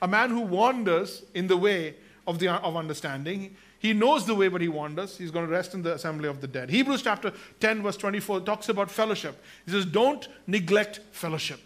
[0.00, 4.48] A man who wanders in the way of, the, of understanding, he knows the way,
[4.48, 5.16] but he wanders.
[5.16, 6.70] He's going to rest in the assembly of the dead.
[6.70, 9.40] Hebrews chapter 10, verse 24 talks about fellowship.
[9.64, 11.60] He says, Don't neglect fellowship.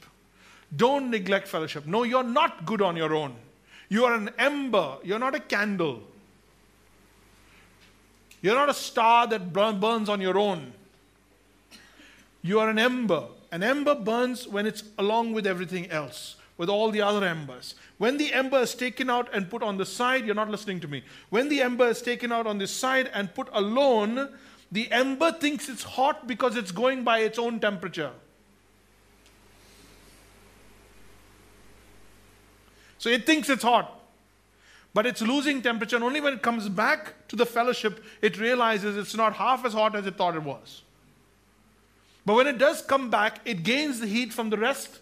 [0.75, 1.87] Don't neglect fellowship.
[1.87, 3.35] No, you're not good on your own.
[3.89, 6.03] You are an ember, you're not a candle.
[8.41, 10.73] You're not a star that burns on your own.
[12.43, 13.27] You are an ember.
[13.53, 17.75] An ember burns when it's along with everything else, with all the other embers.
[17.99, 20.87] When the ember is taken out and put on the side, you're not listening to
[20.87, 21.03] me.
[21.29, 24.29] When the ember is taken out on the side and put alone,
[24.71, 28.13] the ember thinks it's hot because it's going by its own temperature.
[32.99, 34.01] So it thinks it's hot.
[34.95, 38.97] But it's losing temperature, and only when it comes back to the fellowship, it realizes
[38.97, 40.83] it's not half as hot as it thought it was.
[42.25, 45.01] But when it does come back, it gains the heat from the rest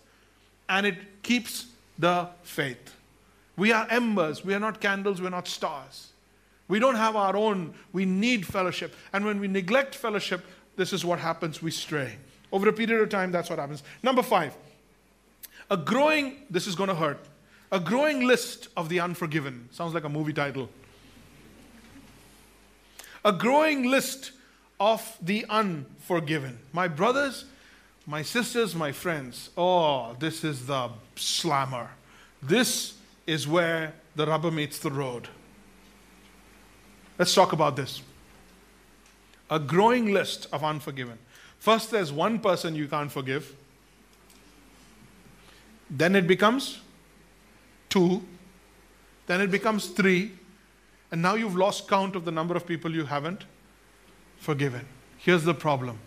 [0.71, 1.67] and it keeps
[1.99, 2.95] the faith.
[3.57, 6.13] We are embers, we are not candles, we're not stars.
[6.69, 8.95] We don't have our own, we need fellowship.
[9.13, 12.17] And when we neglect fellowship, this is what happens we stray.
[12.53, 13.83] Over a period of time, that's what happens.
[14.03, 14.57] Number five,
[15.71, 17.19] a growing, this is going to hurt,
[17.73, 19.69] a growing list of the unforgiven.
[19.73, 20.71] Sounds like a movie title.
[23.25, 24.33] A growing list
[24.79, 26.59] of the unforgiven.
[26.73, 27.45] My brothers,
[28.07, 31.91] my sisters, my friends, oh, this is the slammer.
[32.43, 32.95] This
[33.27, 35.29] is where the rubber meets the road.
[37.19, 38.03] Let's talk about this.
[39.51, 41.19] A growing list of unforgiven.
[41.59, 43.55] First, there's one person you can't forgive.
[45.91, 46.81] Then it becomes
[47.89, 48.23] two,
[49.27, 50.33] then it becomes three,
[51.11, 53.45] and now you've lost count of the number of people you haven't
[54.39, 54.87] forgiven.
[55.19, 55.99] Here's the problem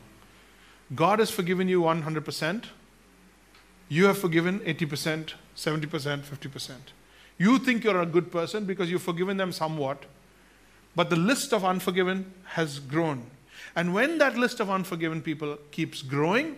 [0.95, 2.65] God has forgiven you 100%,
[3.89, 6.71] you have forgiven 80%, 70%, 50%.
[7.37, 10.05] You think you're a good person because you've forgiven them somewhat,
[10.95, 13.25] but the list of unforgiven has grown.
[13.75, 16.57] And when that list of unforgiven people keeps growing,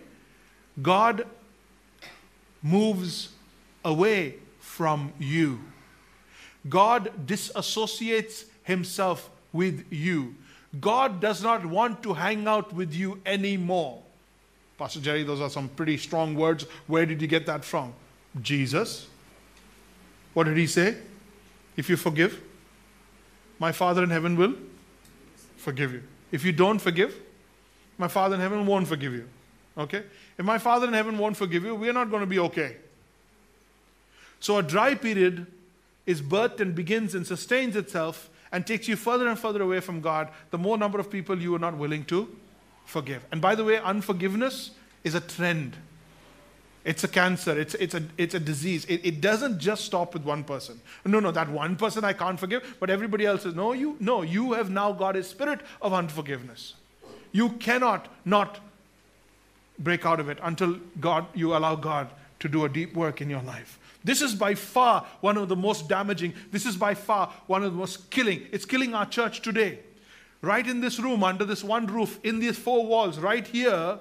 [0.82, 1.26] God
[2.62, 3.30] moves
[3.84, 5.60] away from you.
[6.68, 10.34] God disassociates himself with you.
[10.80, 14.02] God does not want to hang out with you anymore.
[14.78, 16.66] Pastor Jerry, those are some pretty strong words.
[16.86, 17.94] Where did you get that from?
[18.42, 19.08] Jesus.
[20.34, 20.96] What did he say?
[21.76, 22.42] If you forgive,
[23.58, 24.54] my Father in heaven will
[25.56, 26.02] forgive you.
[26.30, 27.18] If you don't forgive,
[27.96, 29.28] my Father in heaven won't forgive you.
[29.78, 30.02] Okay?
[30.36, 32.76] If my Father in heaven won't forgive you, we're not going to be okay.
[34.40, 35.46] So a dry period
[36.04, 40.00] is birthed and begins and sustains itself and takes you further and further away from
[40.02, 42.28] God, the more number of people you are not willing to
[42.86, 43.24] forgive.
[43.30, 44.70] And by the way, unforgiveness
[45.04, 45.76] is a trend.
[46.84, 47.58] It's a cancer.
[47.58, 48.84] It's, it's, a, it's a disease.
[48.84, 50.80] It, it doesn't just stop with one person.
[51.04, 53.54] No, no, that one person I can't forgive, but everybody else is.
[53.54, 56.74] No, you, no, you have now got a spirit of unforgiveness.
[57.32, 58.60] You cannot not
[59.78, 63.28] break out of it until God, you allow God to do a deep work in
[63.28, 63.78] your life.
[64.04, 66.34] This is by far one of the most damaging.
[66.52, 68.46] This is by far one of the most killing.
[68.52, 69.80] It's killing our church today.
[70.46, 73.98] Right in this room, under this one roof, in these four walls, right here,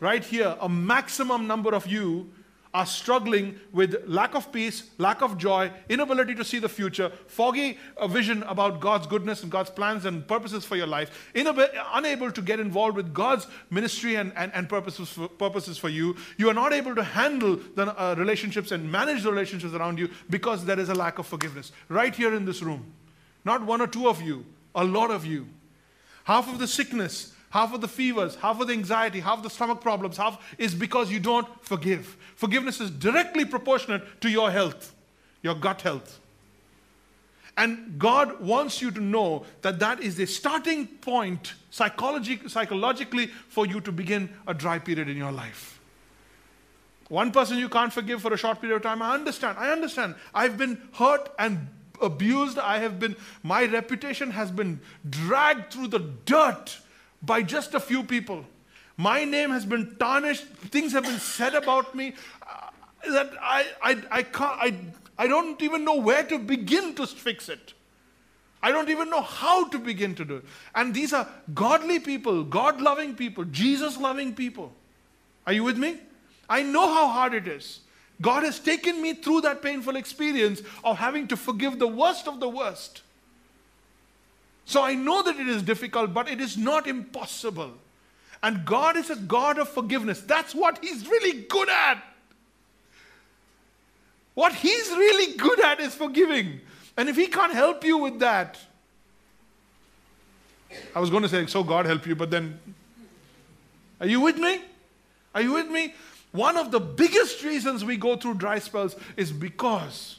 [0.00, 2.30] right here, a maximum number of you
[2.72, 7.76] are struggling with lack of peace, lack of joy, inability to see the future, foggy
[7.98, 12.40] uh, vision about God's goodness and God's plans and purposes for your life, unable to
[12.40, 16.16] get involved with God's ministry and, and, and purposes, for, purposes for you.
[16.38, 20.08] You are not able to handle the uh, relationships and manage the relationships around you
[20.30, 21.72] because there is a lack of forgiveness.
[21.90, 22.90] Right here in this room.
[23.44, 25.46] Not one or two of you, a lot of you.
[26.24, 29.48] Half of the sickness half of the fevers, half of the anxiety, half of the
[29.48, 32.16] stomach problems, half is because you don't forgive.
[32.34, 34.92] Forgiveness is directly proportionate to your health,
[35.40, 36.18] your gut health.
[37.56, 43.80] And God wants you to know that that is a starting point psychologically for you
[43.82, 45.78] to begin a dry period in your life.
[47.08, 49.00] One person you can't forgive for a short period of time.
[49.00, 49.58] I understand.
[49.58, 50.16] I understand.
[50.34, 51.68] I've been hurt and
[52.00, 52.58] abused.
[52.58, 56.78] I have been, my reputation has been dragged through the dirt
[57.22, 58.44] by just a few people.
[58.96, 60.44] My name has been tarnished.
[60.44, 62.70] Things have been said about me uh,
[63.12, 64.74] that I, I, I, can't, I,
[65.18, 67.74] I don't even know where to begin to fix it.
[68.62, 70.44] I don't even know how to begin to do it.
[70.74, 74.72] And these are godly people, God loving people, Jesus loving people.
[75.46, 75.98] Are you with me?
[76.48, 77.80] I know how hard it is.
[78.20, 82.40] God has taken me through that painful experience of having to forgive the worst of
[82.40, 83.02] the worst.
[84.66, 87.72] So I know that it is difficult, but it is not impossible.
[88.42, 90.20] And God is a God of forgiveness.
[90.20, 92.02] That's what He's really good at.
[94.34, 96.60] What He's really good at is forgiving.
[96.96, 98.58] And if He can't help you with that,
[100.94, 102.58] I was going to say, so God help you, but then,
[104.00, 104.60] are you with me?
[105.34, 105.94] Are you with me?
[106.34, 110.18] One of the biggest reasons we go through dry spells is because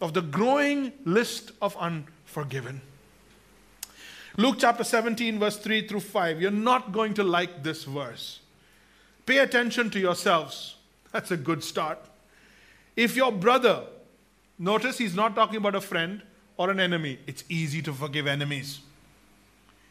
[0.00, 2.80] of the growing list of unforgiven.
[4.36, 6.40] Luke chapter 17, verse 3 through 5.
[6.40, 8.38] You're not going to like this verse.
[9.26, 10.76] Pay attention to yourselves.
[11.10, 11.98] That's a good start.
[12.94, 13.86] If your brother,
[14.60, 16.22] notice he's not talking about a friend
[16.56, 18.78] or an enemy, it's easy to forgive enemies.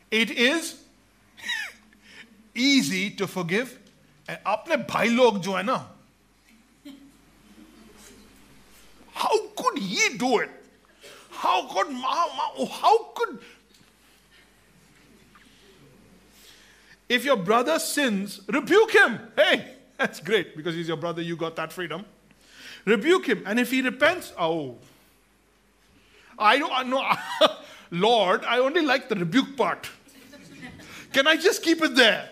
[0.09, 0.81] It is
[2.55, 3.77] easy to forgive
[4.28, 5.86] अपने भाई लोग जो है ना
[9.20, 10.50] how could he do it
[11.30, 13.38] how could how could
[17.08, 21.56] if your brother sins rebuke him hey that's great because he's your brother you got
[21.56, 22.04] that freedom
[22.86, 24.76] rebuke him and if he repents oh
[26.38, 27.04] i don't know
[27.90, 29.90] lord i only like the rebuke part
[31.12, 32.30] can i just keep it there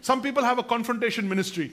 [0.00, 1.72] Some people have a confrontation ministry.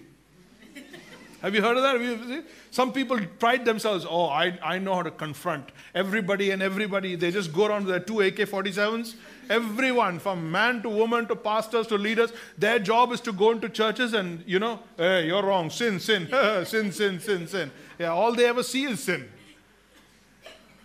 [1.45, 2.43] Have you heard of that?
[2.71, 7.15] Some people pride themselves, oh, I, I know how to confront everybody and everybody.
[7.15, 9.13] They just go around with their two AK 47s.
[9.47, 13.69] Everyone, from man to woman to pastors to leaders, their job is to go into
[13.69, 16.27] churches and, you know, hey, you're wrong, sin, sin,
[16.65, 17.71] sin, sin, sin, sin.
[17.99, 19.29] Yeah, all they ever see is sin.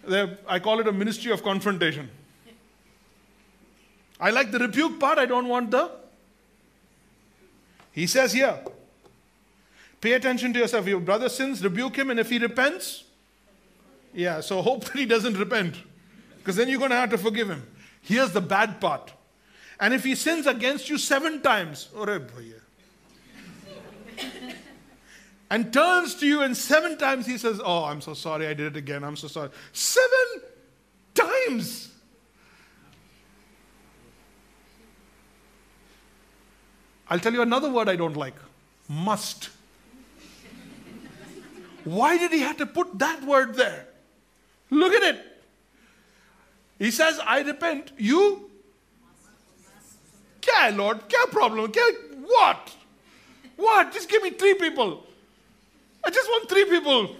[0.06, 2.10] They're, I call it a ministry of confrontation.
[4.20, 5.99] I like the rebuke part, I don't want the
[7.92, 8.58] he says here,
[10.00, 10.86] pay attention to yourself.
[10.86, 13.04] Your brother sins, rebuke him, and if he repents,
[14.14, 15.76] yeah, so hope that he doesn't repent,
[16.38, 17.66] because then you're going to have to forgive him.
[18.02, 19.12] Here's the bad part.
[19.78, 21.88] And if he sins against you seven times,
[25.50, 28.68] and turns to you and seven times he says, Oh, I'm so sorry, I did
[28.68, 29.50] it again, I'm so sorry.
[29.72, 30.42] Seven
[31.14, 31.89] times.
[37.10, 38.36] I'll tell you another word I don't like
[38.88, 39.50] must.
[41.84, 43.86] Why did he have to put that word there?
[44.70, 45.26] Look at it.
[46.78, 47.92] He says, I repent.
[47.98, 48.48] You?
[50.40, 51.08] Kya, Lord?
[51.08, 51.72] Kya problem?
[51.72, 52.74] Kya, what?
[53.56, 53.92] What?
[53.92, 55.04] Just give me three people.
[56.04, 57.16] I just want three people.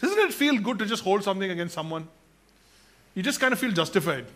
[0.00, 2.08] Doesn't it feel good to just hold something against someone?
[3.14, 4.26] You just kind of feel justified.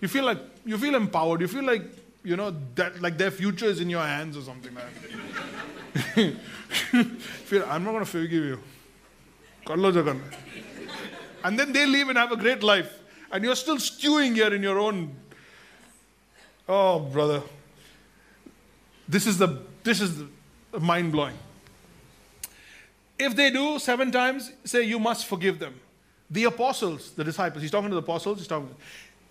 [0.00, 1.40] You feel like you feel empowered.
[1.40, 1.82] You feel like
[2.24, 4.84] you know that like their future is in your hands or something like
[7.44, 8.60] feel I'm not going to forgive you.
[11.44, 14.62] And then they leave and have a great life, and you're still stewing here in
[14.62, 15.14] your own.
[16.68, 17.42] Oh, brother,
[19.08, 20.22] this is the this is
[20.72, 21.36] the mind blowing.
[23.18, 25.80] If they do seven times, say you must forgive them.
[26.30, 28.74] The apostles, the disciples, he's talking to the apostles, he's talking.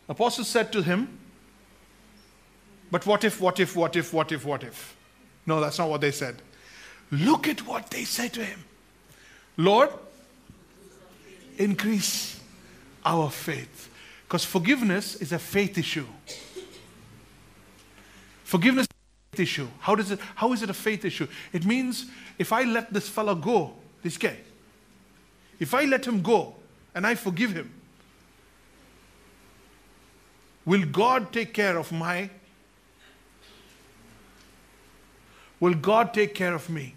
[0.10, 1.20] Apostles said to him,
[2.92, 4.96] But what if, what if, what if, what if, what if?
[5.46, 6.36] No, that's not what they said.
[7.12, 8.64] Look at what they said to him
[9.56, 9.90] Lord,
[11.58, 12.40] increase
[13.06, 13.90] our faith.
[14.28, 16.06] Because forgiveness is a faith issue.
[18.44, 19.68] Forgiveness is a faith issue.
[19.80, 21.28] How, does it, how is it a faith issue?
[21.54, 22.06] It means
[22.38, 23.74] if I let this fellow go,
[24.04, 24.38] this guy,
[25.60, 26.56] if I let him go
[26.94, 27.74] and I forgive him,
[30.68, 32.30] Will God take care of my?
[35.62, 36.94] Will God take care of me?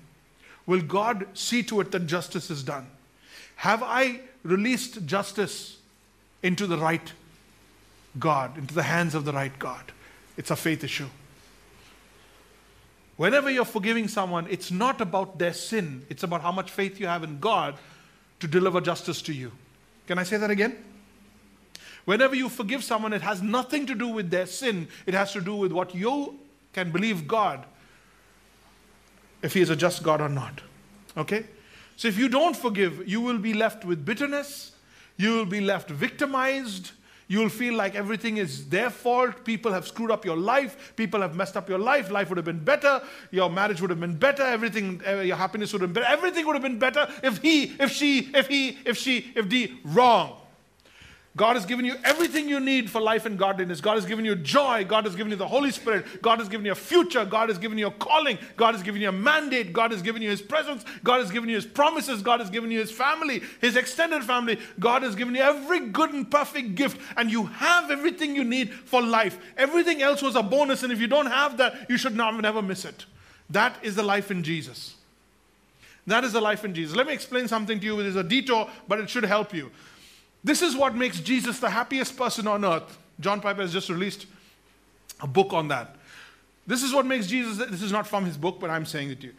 [0.66, 2.88] Will God see to it that justice is done?
[3.54, 5.78] Have I released justice
[6.42, 7.12] into the right
[8.18, 9.92] God, into the hands of the right God?
[10.36, 11.08] It's a faith issue.
[13.16, 17.06] Whenever you're forgiving someone, it's not about their sin, it's about how much faith you
[17.06, 17.76] have in God
[18.40, 19.52] to deliver justice to you.
[20.08, 20.89] Can I say that again?
[22.04, 25.40] Whenever you forgive someone, it has nothing to do with their sin, it has to
[25.40, 26.38] do with what you
[26.72, 27.64] can believe God
[29.42, 30.60] if He is a just God or not.
[31.16, 31.46] Okay?
[31.96, 34.72] So if you don't forgive, you will be left with bitterness,
[35.16, 36.92] you will be left victimized.
[37.28, 39.44] You'll feel like everything is their fault.
[39.44, 40.94] People have screwed up your life.
[40.96, 42.10] People have messed up your life.
[42.10, 43.00] Life would have been better.
[43.30, 44.42] Your marriage would have been better.
[44.42, 46.12] Everything, uh, your happiness would have been better.
[46.12, 49.78] Everything would have been better if he, if she, if he, if she, if D.
[49.84, 50.39] Wrong.
[51.36, 53.80] God has given you everything you need for life and godliness.
[53.80, 54.84] God has given you joy.
[54.84, 56.20] God has given you the Holy Spirit.
[56.20, 57.24] God has given you a future.
[57.24, 58.36] God has given you a calling.
[58.56, 59.72] God has given you a mandate.
[59.72, 60.84] God has given you His presence.
[61.04, 62.20] God has given you His promises.
[62.20, 64.58] God has given you His family, His extended family.
[64.80, 68.72] God has given you every good and perfect gift, and you have everything you need
[68.72, 69.38] for life.
[69.56, 72.60] Everything else was a bonus, and if you don't have that, you should not, never
[72.60, 73.06] miss it.
[73.48, 74.96] That is the life in Jesus.
[76.08, 76.96] That is the life in Jesus.
[76.96, 78.00] Let me explain something to you.
[78.00, 79.70] It is a detour, but it should help you.
[80.42, 82.98] This is what makes Jesus the happiest person on earth.
[83.20, 84.26] John Piper has just released
[85.20, 85.96] a book on that.
[86.66, 89.20] This is what makes Jesus, this is not from his book, but I'm saying it
[89.20, 89.32] to you.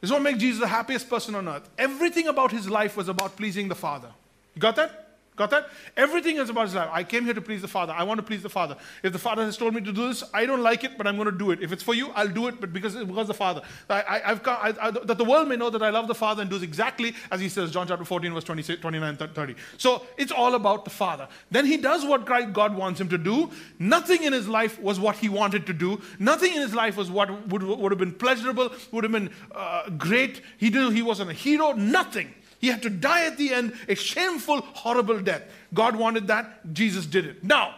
[0.00, 1.68] This is what makes Jesus the happiest person on earth.
[1.78, 4.08] Everything about his life was about pleasing the Father.
[4.54, 5.01] You got that?
[5.34, 5.70] Got that?
[5.96, 6.90] Everything is about his life.
[6.92, 7.94] I came here to please the Father.
[7.94, 8.76] I want to please the Father.
[9.02, 11.16] If the Father has told me to do this, I don't like it, but I'm
[11.16, 11.62] going to do it.
[11.62, 13.62] If it's for you, I'll do it, but because because the Father.
[13.88, 16.42] I, have come, I, I, that the world may know that I love the Father
[16.42, 19.54] and do exactly as He says, John chapter 14, verse 26, 29, 30.
[19.78, 21.26] So it's all about the Father.
[21.50, 23.50] Then He does what God wants Him to do.
[23.78, 26.02] Nothing in His life was what He wanted to do.
[26.18, 29.88] Nothing in His life was what would, would have been pleasurable, would have been uh,
[29.90, 30.42] great.
[30.58, 30.92] He did.
[30.92, 31.72] He wasn't a hero.
[31.72, 32.34] Nothing.
[32.62, 35.42] He had to die at the end, a shameful, horrible death.
[35.74, 37.42] God wanted that, Jesus did it.
[37.42, 37.74] Now,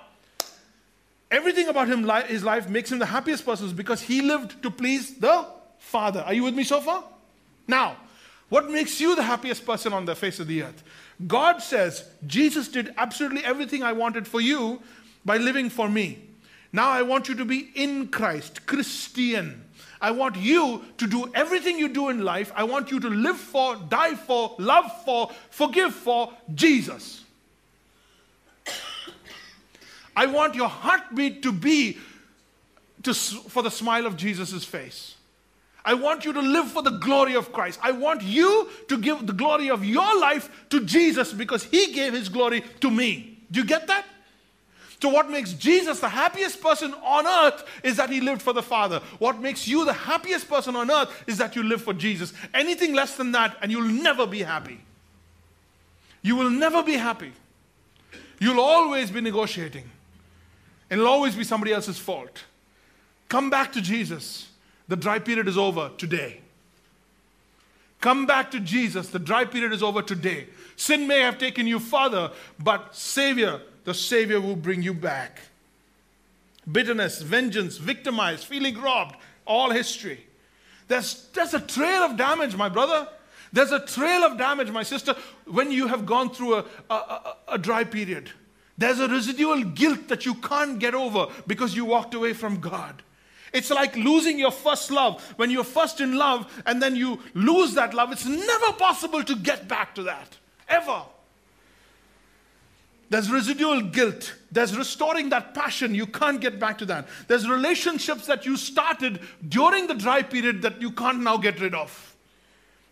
[1.31, 5.15] everything about him, his life makes him the happiest person because he lived to please
[5.15, 5.47] the
[5.79, 6.21] Father.
[6.21, 7.03] Are you with me so far?
[7.67, 7.97] Now,
[8.51, 10.85] what makes you the happiest person on the face of the earth?
[11.27, 14.83] God says, Jesus did absolutely everything I wanted for you
[15.25, 16.19] by living for me.
[16.75, 19.65] Now I want you to be in Christ, Christian.
[20.05, 22.53] I want you to do everything you do in life.
[22.55, 27.25] I want you to live for, die for, love for, forgive for Jesus.
[30.15, 31.97] I want your heartbeat to be
[33.05, 35.15] to, for the smile of Jesus' face.
[35.87, 37.81] I want you to live for the glory of Christ.
[37.83, 42.13] I want you to give the glory of your life to Jesus because he gave
[42.13, 43.39] his glory to me.
[43.51, 44.05] Do you get that?
[45.05, 48.63] So, what makes Jesus the happiest person on earth is that he lived for the
[48.63, 49.03] Father.
[49.19, 52.33] What makes you the happiest person on earth is that you live for Jesus.
[52.55, 54.81] Anything less than that, and you'll never be happy.
[56.23, 57.35] You will never be happy.
[58.41, 59.85] You'll always be negotiating,
[60.89, 62.45] and it'll always be somebody else's fault.
[63.29, 64.49] Come back to Jesus.
[64.89, 66.41] The dry period is over today.
[68.01, 69.11] Come back to Jesus.
[69.11, 70.47] The dry period is over today.
[70.77, 75.41] Sin may have taken you farther, but Savior the Savior will bring you back.
[76.71, 79.17] Bitterness, vengeance, victimized, feeling robbed,
[79.47, 80.27] all history.
[80.89, 83.09] There's, there's a trail of damage, my brother.
[83.53, 85.15] There's a trail of damage, my sister,
[85.47, 88.31] when you have gone through a, a, a, a dry period.
[88.77, 93.03] There's a residual guilt that you can't get over because you walked away from God.
[93.53, 95.23] It's like losing your first love.
[95.37, 99.37] When you're first in love and then you lose that love, it's never possible to
[99.37, 100.37] get back to that.
[100.69, 101.03] Ever.
[103.11, 104.35] There's residual guilt.
[104.51, 105.95] There's restoring that passion.
[105.95, 107.09] You can't get back to that.
[107.29, 111.75] There's relationships that you started during the dry period that you can't now get rid
[111.75, 112.15] of.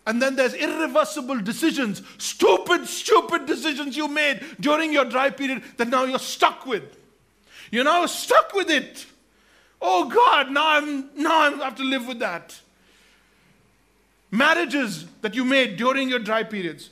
[0.05, 5.87] And then there's irreversible decisions, stupid, stupid decisions you made during your dry period that
[5.87, 6.83] now you're stuck with.
[7.71, 9.05] You're now stuck with it.
[9.81, 12.59] Oh God, now I'm now I have to live with that.
[14.29, 16.89] Marriages that you made during your dry periods,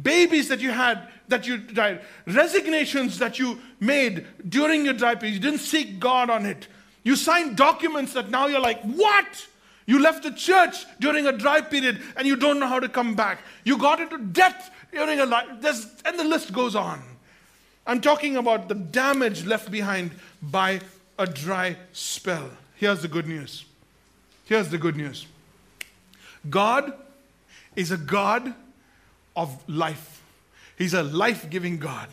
[0.00, 5.34] babies that you had that you died, resignations that you made during your dry period.
[5.34, 6.68] You didn't seek God on it.
[7.02, 9.46] You signed documents that now you're like, what?
[9.86, 13.14] You left the church during a dry period and you don't know how to come
[13.14, 13.40] back.
[13.64, 15.48] You got into debt during a life,
[16.04, 17.02] and the list goes on.
[17.86, 20.80] I'm talking about the damage left behind by
[21.18, 22.50] a dry spell.
[22.76, 23.64] Here's the good news.
[24.44, 25.26] Here's the good news
[26.48, 26.92] God
[27.74, 28.54] is a God
[29.34, 30.21] of life.
[30.82, 32.08] He's a life giving God.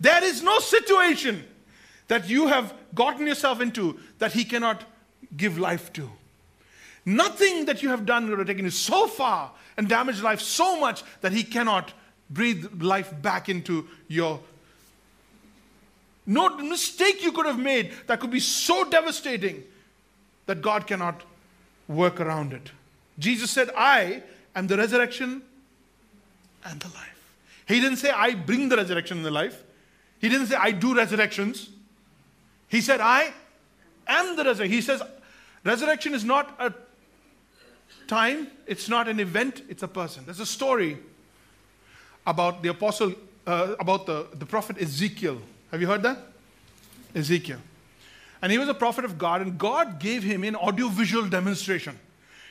[0.00, 1.44] There is no situation
[2.08, 4.82] that you have gotten yourself into that He cannot
[5.36, 6.10] give life to.
[7.04, 11.04] Nothing that you have done have taken you so far and damaged life so much
[11.20, 11.92] that He cannot
[12.28, 14.40] breathe life back into your.
[16.26, 19.62] No mistake you could have made that could be so devastating
[20.46, 21.22] that God cannot
[21.86, 22.72] work around it.
[23.20, 24.24] Jesus said, I
[24.56, 25.42] am the resurrection
[26.64, 27.15] and the life.
[27.66, 29.62] He didn't say, I bring the resurrection in the life.
[30.18, 31.70] He didn't say, I do resurrections.
[32.68, 33.32] He said, I
[34.06, 34.72] am the resurrection.
[34.72, 35.02] He says,
[35.64, 36.72] resurrection is not a
[38.06, 40.24] time, it's not an event, it's a person.
[40.24, 40.98] There's a story
[42.26, 43.14] about the apostle,
[43.46, 45.40] uh, about the, the prophet Ezekiel.
[45.70, 46.18] Have you heard that?
[47.14, 47.58] Ezekiel.
[48.42, 51.98] And he was a prophet of God, and God gave him an audiovisual demonstration.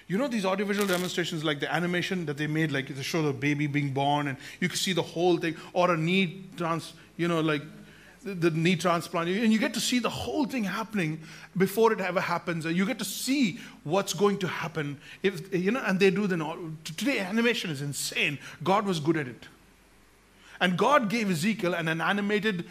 [0.07, 3.33] You know these audiovisual demonstrations, like the animation that they made, like to show the
[3.33, 7.27] baby being born, and you can see the whole thing, or a knee trans, you
[7.27, 7.63] know, like
[8.23, 11.21] the, the knee transplant, and you get to see the whole thing happening
[11.57, 12.65] before it ever happens.
[12.65, 14.99] And you get to see what's going to happen.
[15.23, 16.37] If you know, and they do the
[16.83, 18.37] today animation is insane.
[18.63, 19.47] God was good at it,
[20.61, 22.65] and God gave Ezekiel an, an animated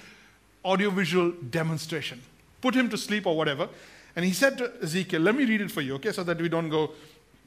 [0.64, 2.22] audiovisual demonstration.
[2.61, 3.68] Put him to sleep or whatever.
[4.16, 6.49] And he said to Ezekiel, Let me read it for you, okay, so that we
[6.49, 6.93] don't go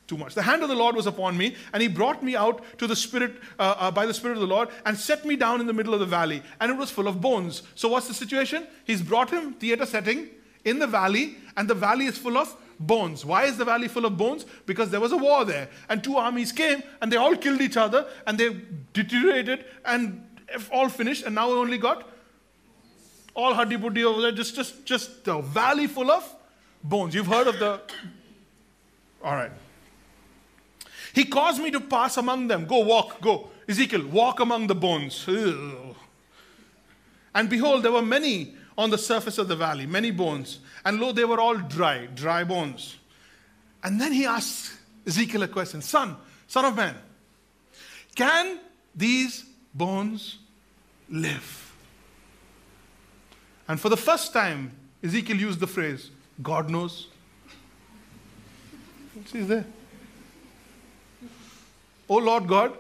[0.08, 0.34] too much.
[0.34, 2.96] The hand of the Lord was upon me, and he brought me out to the
[2.96, 5.74] Spirit uh, uh, by the Spirit of the Lord and set me down in the
[5.74, 7.64] middle of the valley, and it was full of bones.
[7.76, 8.66] So, what's the situation?
[8.86, 10.30] He's brought him, theater setting,
[10.66, 13.26] in the valley, and the valley is full of bones.
[13.26, 14.46] Why is the valley full of bones?
[14.66, 17.78] Because there was a war there, and two armies came, and they all killed each
[17.78, 18.56] other, and they
[18.94, 20.24] deteriorated, and
[20.72, 22.08] all finished, and now we only got
[23.34, 26.36] all huddy buddy over there, just, just, just a valley full of
[26.84, 27.14] bones.
[27.14, 27.80] You've heard of the.
[29.24, 29.52] All right.
[31.18, 32.68] He caused me to pass among them.
[32.68, 33.50] Go walk, go.
[33.68, 35.28] Ezekiel, walk among the bones.
[37.34, 40.60] And behold, there were many on the surface of the valley, many bones.
[40.86, 42.98] And lo, they were all dry, dry bones.
[43.84, 44.74] And then he asked
[45.08, 46.94] Ezekiel a question Son, son of man,
[48.14, 48.60] can
[48.96, 49.44] these
[49.74, 50.38] bones
[51.10, 51.74] live?
[53.68, 54.72] And for the first time,
[55.04, 56.12] Ezekiel used the phrase,
[56.44, 57.08] God knows.
[59.26, 59.66] See there.
[62.10, 62.78] Oh Lord God,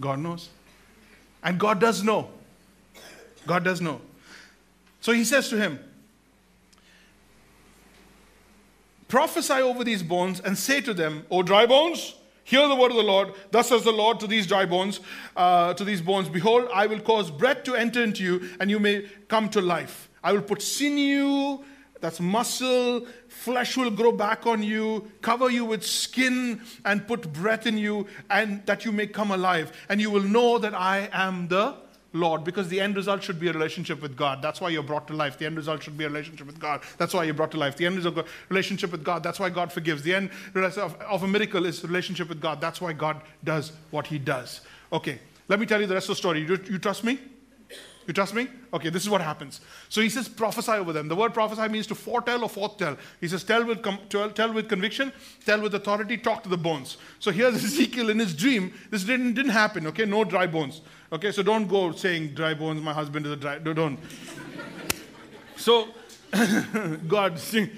[0.00, 0.50] God knows.
[1.42, 2.28] And God does know.
[3.46, 4.00] God does know.
[5.00, 5.78] So he says to him,
[9.08, 12.96] Prophesy over these bones and say to them, O dry bones, hear the word of
[12.96, 13.34] the Lord.
[13.50, 15.00] Thus says the Lord to these dry bones,
[15.36, 18.80] uh, to these bones, Behold, I will cause breath to enter into you, and you
[18.80, 20.08] may come to life.
[20.22, 21.62] I will put sinew
[22.00, 27.66] that's muscle, flesh will grow back on you, cover you with skin, and put breath
[27.66, 29.72] in you, and that you may come alive.
[29.88, 31.76] And you will know that I am the
[32.12, 34.40] Lord, because the end result should be a relationship with God.
[34.40, 35.36] That's why you're brought to life.
[35.36, 36.82] The end result should be a relationship with God.
[36.96, 37.76] That's why you're brought to life.
[37.76, 39.24] The end a relationship with God.
[39.24, 40.02] That's why God forgives.
[40.02, 42.60] The end of a miracle is relationship with God.
[42.60, 44.60] That's why God does what He does.
[44.92, 45.18] Okay,
[45.48, 46.46] let me tell you the rest of the story.
[46.46, 47.18] You trust me?
[48.06, 48.48] You trust me?
[48.72, 49.60] Okay, this is what happens.
[49.88, 51.08] So he says, prophesy over them.
[51.08, 52.98] The word prophesy means to foretell or foretell.
[53.20, 55.12] He says, tell with, com- tell, tell with conviction,
[55.46, 56.98] tell with authority, talk to the bones.
[57.18, 58.74] So here's Ezekiel in his dream.
[58.90, 60.04] This didn't, didn't happen, okay?
[60.04, 60.82] No dry bones.
[61.12, 63.98] Okay, so don't go saying dry bones, my husband is a dry, don't.
[65.56, 65.88] so,
[67.08, 67.70] God, sing.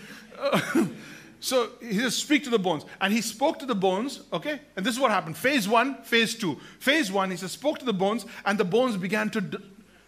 [1.38, 2.84] so he says, speak to the bones.
[3.00, 4.60] And he spoke to the bones, okay?
[4.74, 5.36] And this is what happened.
[5.36, 6.58] Phase one, phase two.
[6.80, 9.62] Phase one, he says, spoke to the bones, and the bones began to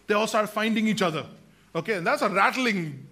[0.09, 1.23] they all start finding each other.
[1.75, 3.07] Okay, and that's a rattling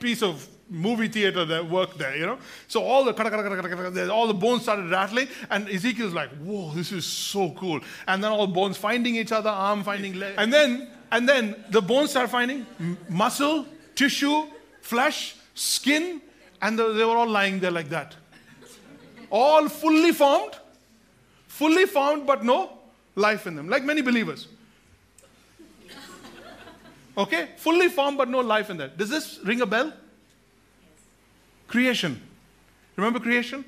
[0.00, 2.38] piece of movie theater that worked there, you know.
[2.66, 7.50] So all the all the bones started rattling, and Ezekiel's like, "Whoa, this is so
[7.52, 11.28] cool!" And then all the bones finding each other, arm finding leg, and then and
[11.28, 12.66] then the bones start finding
[13.08, 13.64] muscle,
[13.94, 14.42] tissue,
[14.80, 16.20] flesh, skin,
[16.60, 18.16] and the, they were all lying there like that,
[19.30, 20.58] all fully formed,
[21.46, 22.76] fully formed, but no
[23.14, 24.48] life in them, like many believers.
[27.16, 27.48] Okay?
[27.56, 28.98] Fully formed but no life in that.
[28.98, 29.92] Does this ring a bell?
[31.68, 32.20] Creation.
[32.96, 33.64] Remember creation?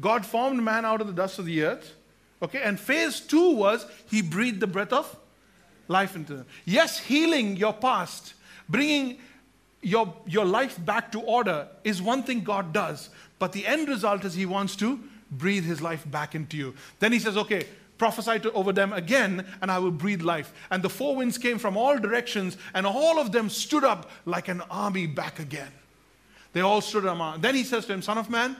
[0.00, 1.94] God formed man out of the dust of the earth.
[2.42, 2.62] Okay?
[2.62, 5.16] And phase two was he breathed the breath of
[5.88, 6.46] life into them.
[6.64, 8.34] Yes, healing your past,
[8.68, 9.18] bringing
[9.82, 13.10] your, your life back to order is one thing God does.
[13.38, 16.74] But the end result is he wants to breathe his life back into you.
[16.98, 17.66] Then he says, okay,
[18.00, 20.54] prophesy to, over them again, and I will breathe life.
[20.70, 24.48] And the four winds came from all directions, and all of them stood up like
[24.48, 25.70] an army back again.
[26.54, 27.42] They all stood up.
[27.42, 28.56] Then he says to him, Son of man,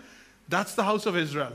[0.46, 1.54] that's the house of Israel.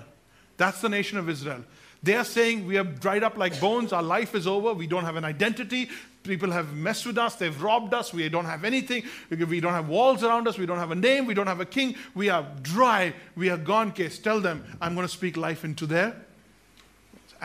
[0.57, 1.63] That's the nation of Israel.
[2.01, 3.93] They are saying, We have dried up like bones.
[3.93, 4.73] Our life is over.
[4.73, 5.87] We don't have an identity.
[6.23, 7.35] People have messed with us.
[7.35, 8.11] They've robbed us.
[8.11, 9.03] We don't have anything.
[9.29, 10.57] We don't have walls around us.
[10.57, 11.27] We don't have a name.
[11.27, 11.93] We don't have a king.
[12.15, 13.13] We are dry.
[13.35, 14.17] We are gone case.
[14.17, 16.24] Tell them, I'm going to speak life into their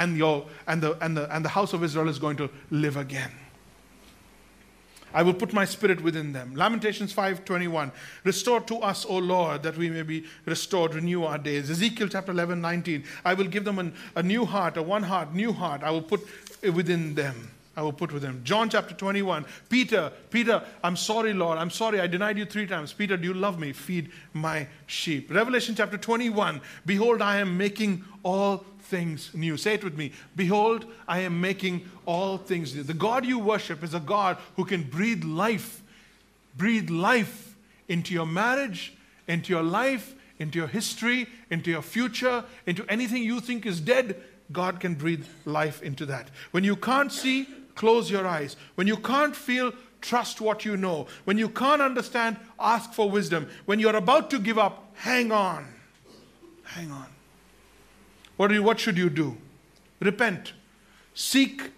[0.01, 2.97] and, your, and, the, and, the, and the house of Israel is going to live
[2.97, 3.31] again.
[5.13, 6.55] I will put my spirit within them.
[6.55, 7.91] Lamentations 5:21.
[8.25, 11.69] Restore to us, O Lord, that we may be restored, renew our days.
[11.69, 13.05] Ezekiel chapter 11, 19.
[13.25, 15.83] I will give them an, a new heart, a one heart, new heart.
[15.83, 16.21] I will put
[16.63, 17.51] within them.
[17.81, 18.43] I will put with him.
[18.45, 19.47] John chapter 21.
[19.71, 21.57] Peter, Peter, I'm sorry, Lord.
[21.57, 21.99] I'm sorry.
[21.99, 22.93] I denied you three times.
[22.93, 23.73] Peter, do you love me?
[23.73, 25.33] Feed my sheep.
[25.33, 26.61] Revelation chapter 21.
[26.85, 29.57] Behold, I am making all things new.
[29.57, 30.13] Say it with me.
[30.37, 32.83] Behold, I am making all things new.
[32.83, 35.81] The God you worship is a God who can breathe life,
[36.59, 37.57] breathe life
[37.89, 38.93] into your marriage,
[39.27, 44.21] into your life, into your history, into your future, into anything you think is dead.
[44.53, 46.29] God can breathe life into that.
[46.51, 47.49] When you can't see,
[47.81, 48.57] close your eyes.
[48.75, 49.73] When you can't feel,
[50.03, 51.07] trust what you know.
[51.25, 53.49] When you can't understand, ask for wisdom.
[53.65, 55.67] When you're about to give up, hang on.
[56.63, 57.07] Hang on.
[58.37, 59.39] What, do you, what should you do?
[59.99, 60.53] Repent.
[61.15, 61.71] Seek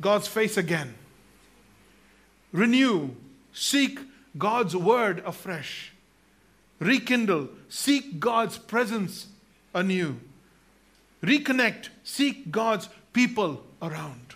[0.00, 0.94] God's face again.
[2.52, 3.10] Renew.
[3.52, 3.98] Seek
[4.38, 5.92] God's word afresh.
[6.78, 7.48] Rekindle.
[7.68, 9.26] Seek God's presence
[9.74, 10.20] anew.
[11.24, 11.88] Reconnect.
[12.04, 14.33] Seek God's people around.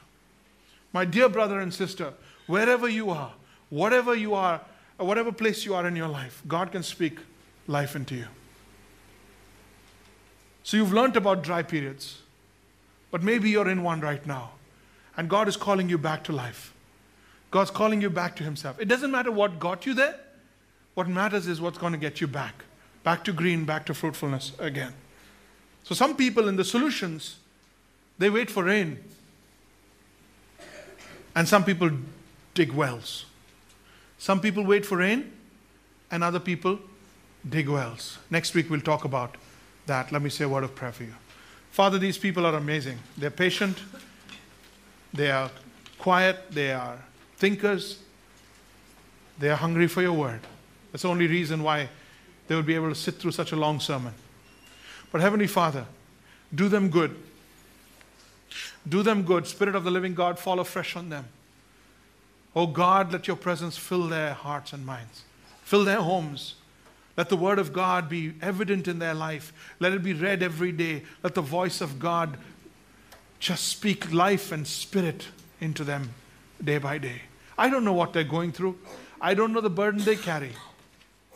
[0.99, 2.13] My dear brother and sister,
[2.49, 3.33] wherever you are,
[3.69, 4.61] whatever you are,
[4.97, 7.21] whatever place you are in your life, God can speak
[7.69, 8.27] life into you.
[10.65, 12.23] So you've learned about dry periods,
[13.13, 14.55] but maybe you're in one right now,
[15.17, 16.75] and God is calling you back to life.
[17.53, 18.81] God's calling you back to Himself.
[18.81, 20.19] It doesn't matter what got you there,
[20.95, 22.65] what matters is what's going to get you back.
[23.05, 24.95] Back to green, back to fruitfulness again.
[25.85, 27.37] So some people in the solutions,
[28.19, 28.99] they wait for rain
[31.39, 31.89] and some people
[32.53, 33.25] dig wells.
[34.19, 35.33] Some people wait for rain,
[36.11, 36.81] and other people
[37.49, 38.19] dig wells.
[38.29, 39.37] Next week we'll talk about
[39.87, 40.11] that.
[40.11, 41.15] Let me say a word of prayer for you.
[41.71, 42.99] Father, these people are amazing.
[43.17, 43.79] They're patient,
[45.15, 45.49] they are
[46.01, 46.99] quiet, they are
[47.37, 48.01] thinkers,
[49.39, 50.41] they are hungry for your word.
[50.91, 51.89] That's the only reason why
[52.49, 54.15] they would be able to sit through such a long sermon.
[55.13, 55.87] But Heavenly Father,
[56.53, 57.17] do them good
[58.89, 59.47] do them good.
[59.47, 61.27] Spirit of the living God, fall afresh on them.
[62.57, 65.23] Oh God, let your presence fill their hearts and minds,
[65.63, 66.55] fill their homes.
[67.17, 69.53] Let the word of God be evident in their life.
[69.81, 71.03] Let it be read every day.
[71.23, 72.39] Let the voice of God
[73.41, 75.29] just speak life and spirit
[75.61, 76.11] into them
[76.63, 77.23] day by day.
[77.57, 78.79] I don't know what they're going through.
[79.21, 80.53] I don't know the burden they carry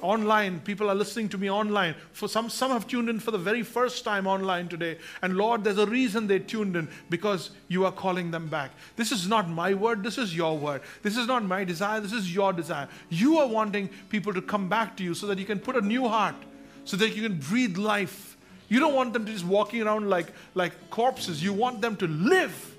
[0.03, 0.61] online.
[0.61, 1.94] People are listening to me online.
[2.12, 4.98] For some, some have tuned in for the very first time online today.
[5.22, 8.72] And Lord, there's a reason they tuned in because you are calling them back.
[8.96, 10.82] This is not my word, this is your word.
[11.03, 12.88] This is not my desire, this is your desire.
[13.09, 15.80] You are wanting people to come back to you so that you can put a
[15.80, 16.36] new heart,
[16.84, 18.36] so that you can breathe life.
[18.68, 21.42] You don't want them to just walking around like, like corpses.
[21.42, 22.76] You want them to live.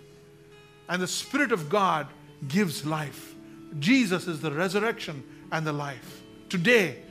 [0.89, 2.07] And the Spirit of God
[2.47, 3.35] gives life.
[3.79, 6.21] Jesus is the resurrection and the life.
[6.49, 7.02] Today,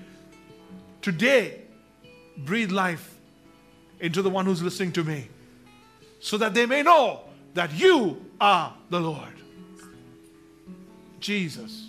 [1.03, 1.61] Today,
[2.39, 3.17] breathe life
[4.01, 5.29] into the one who's listening to me
[6.21, 7.23] so that they may know
[7.55, 9.35] that you are the Lord.
[11.19, 11.82] Jesus.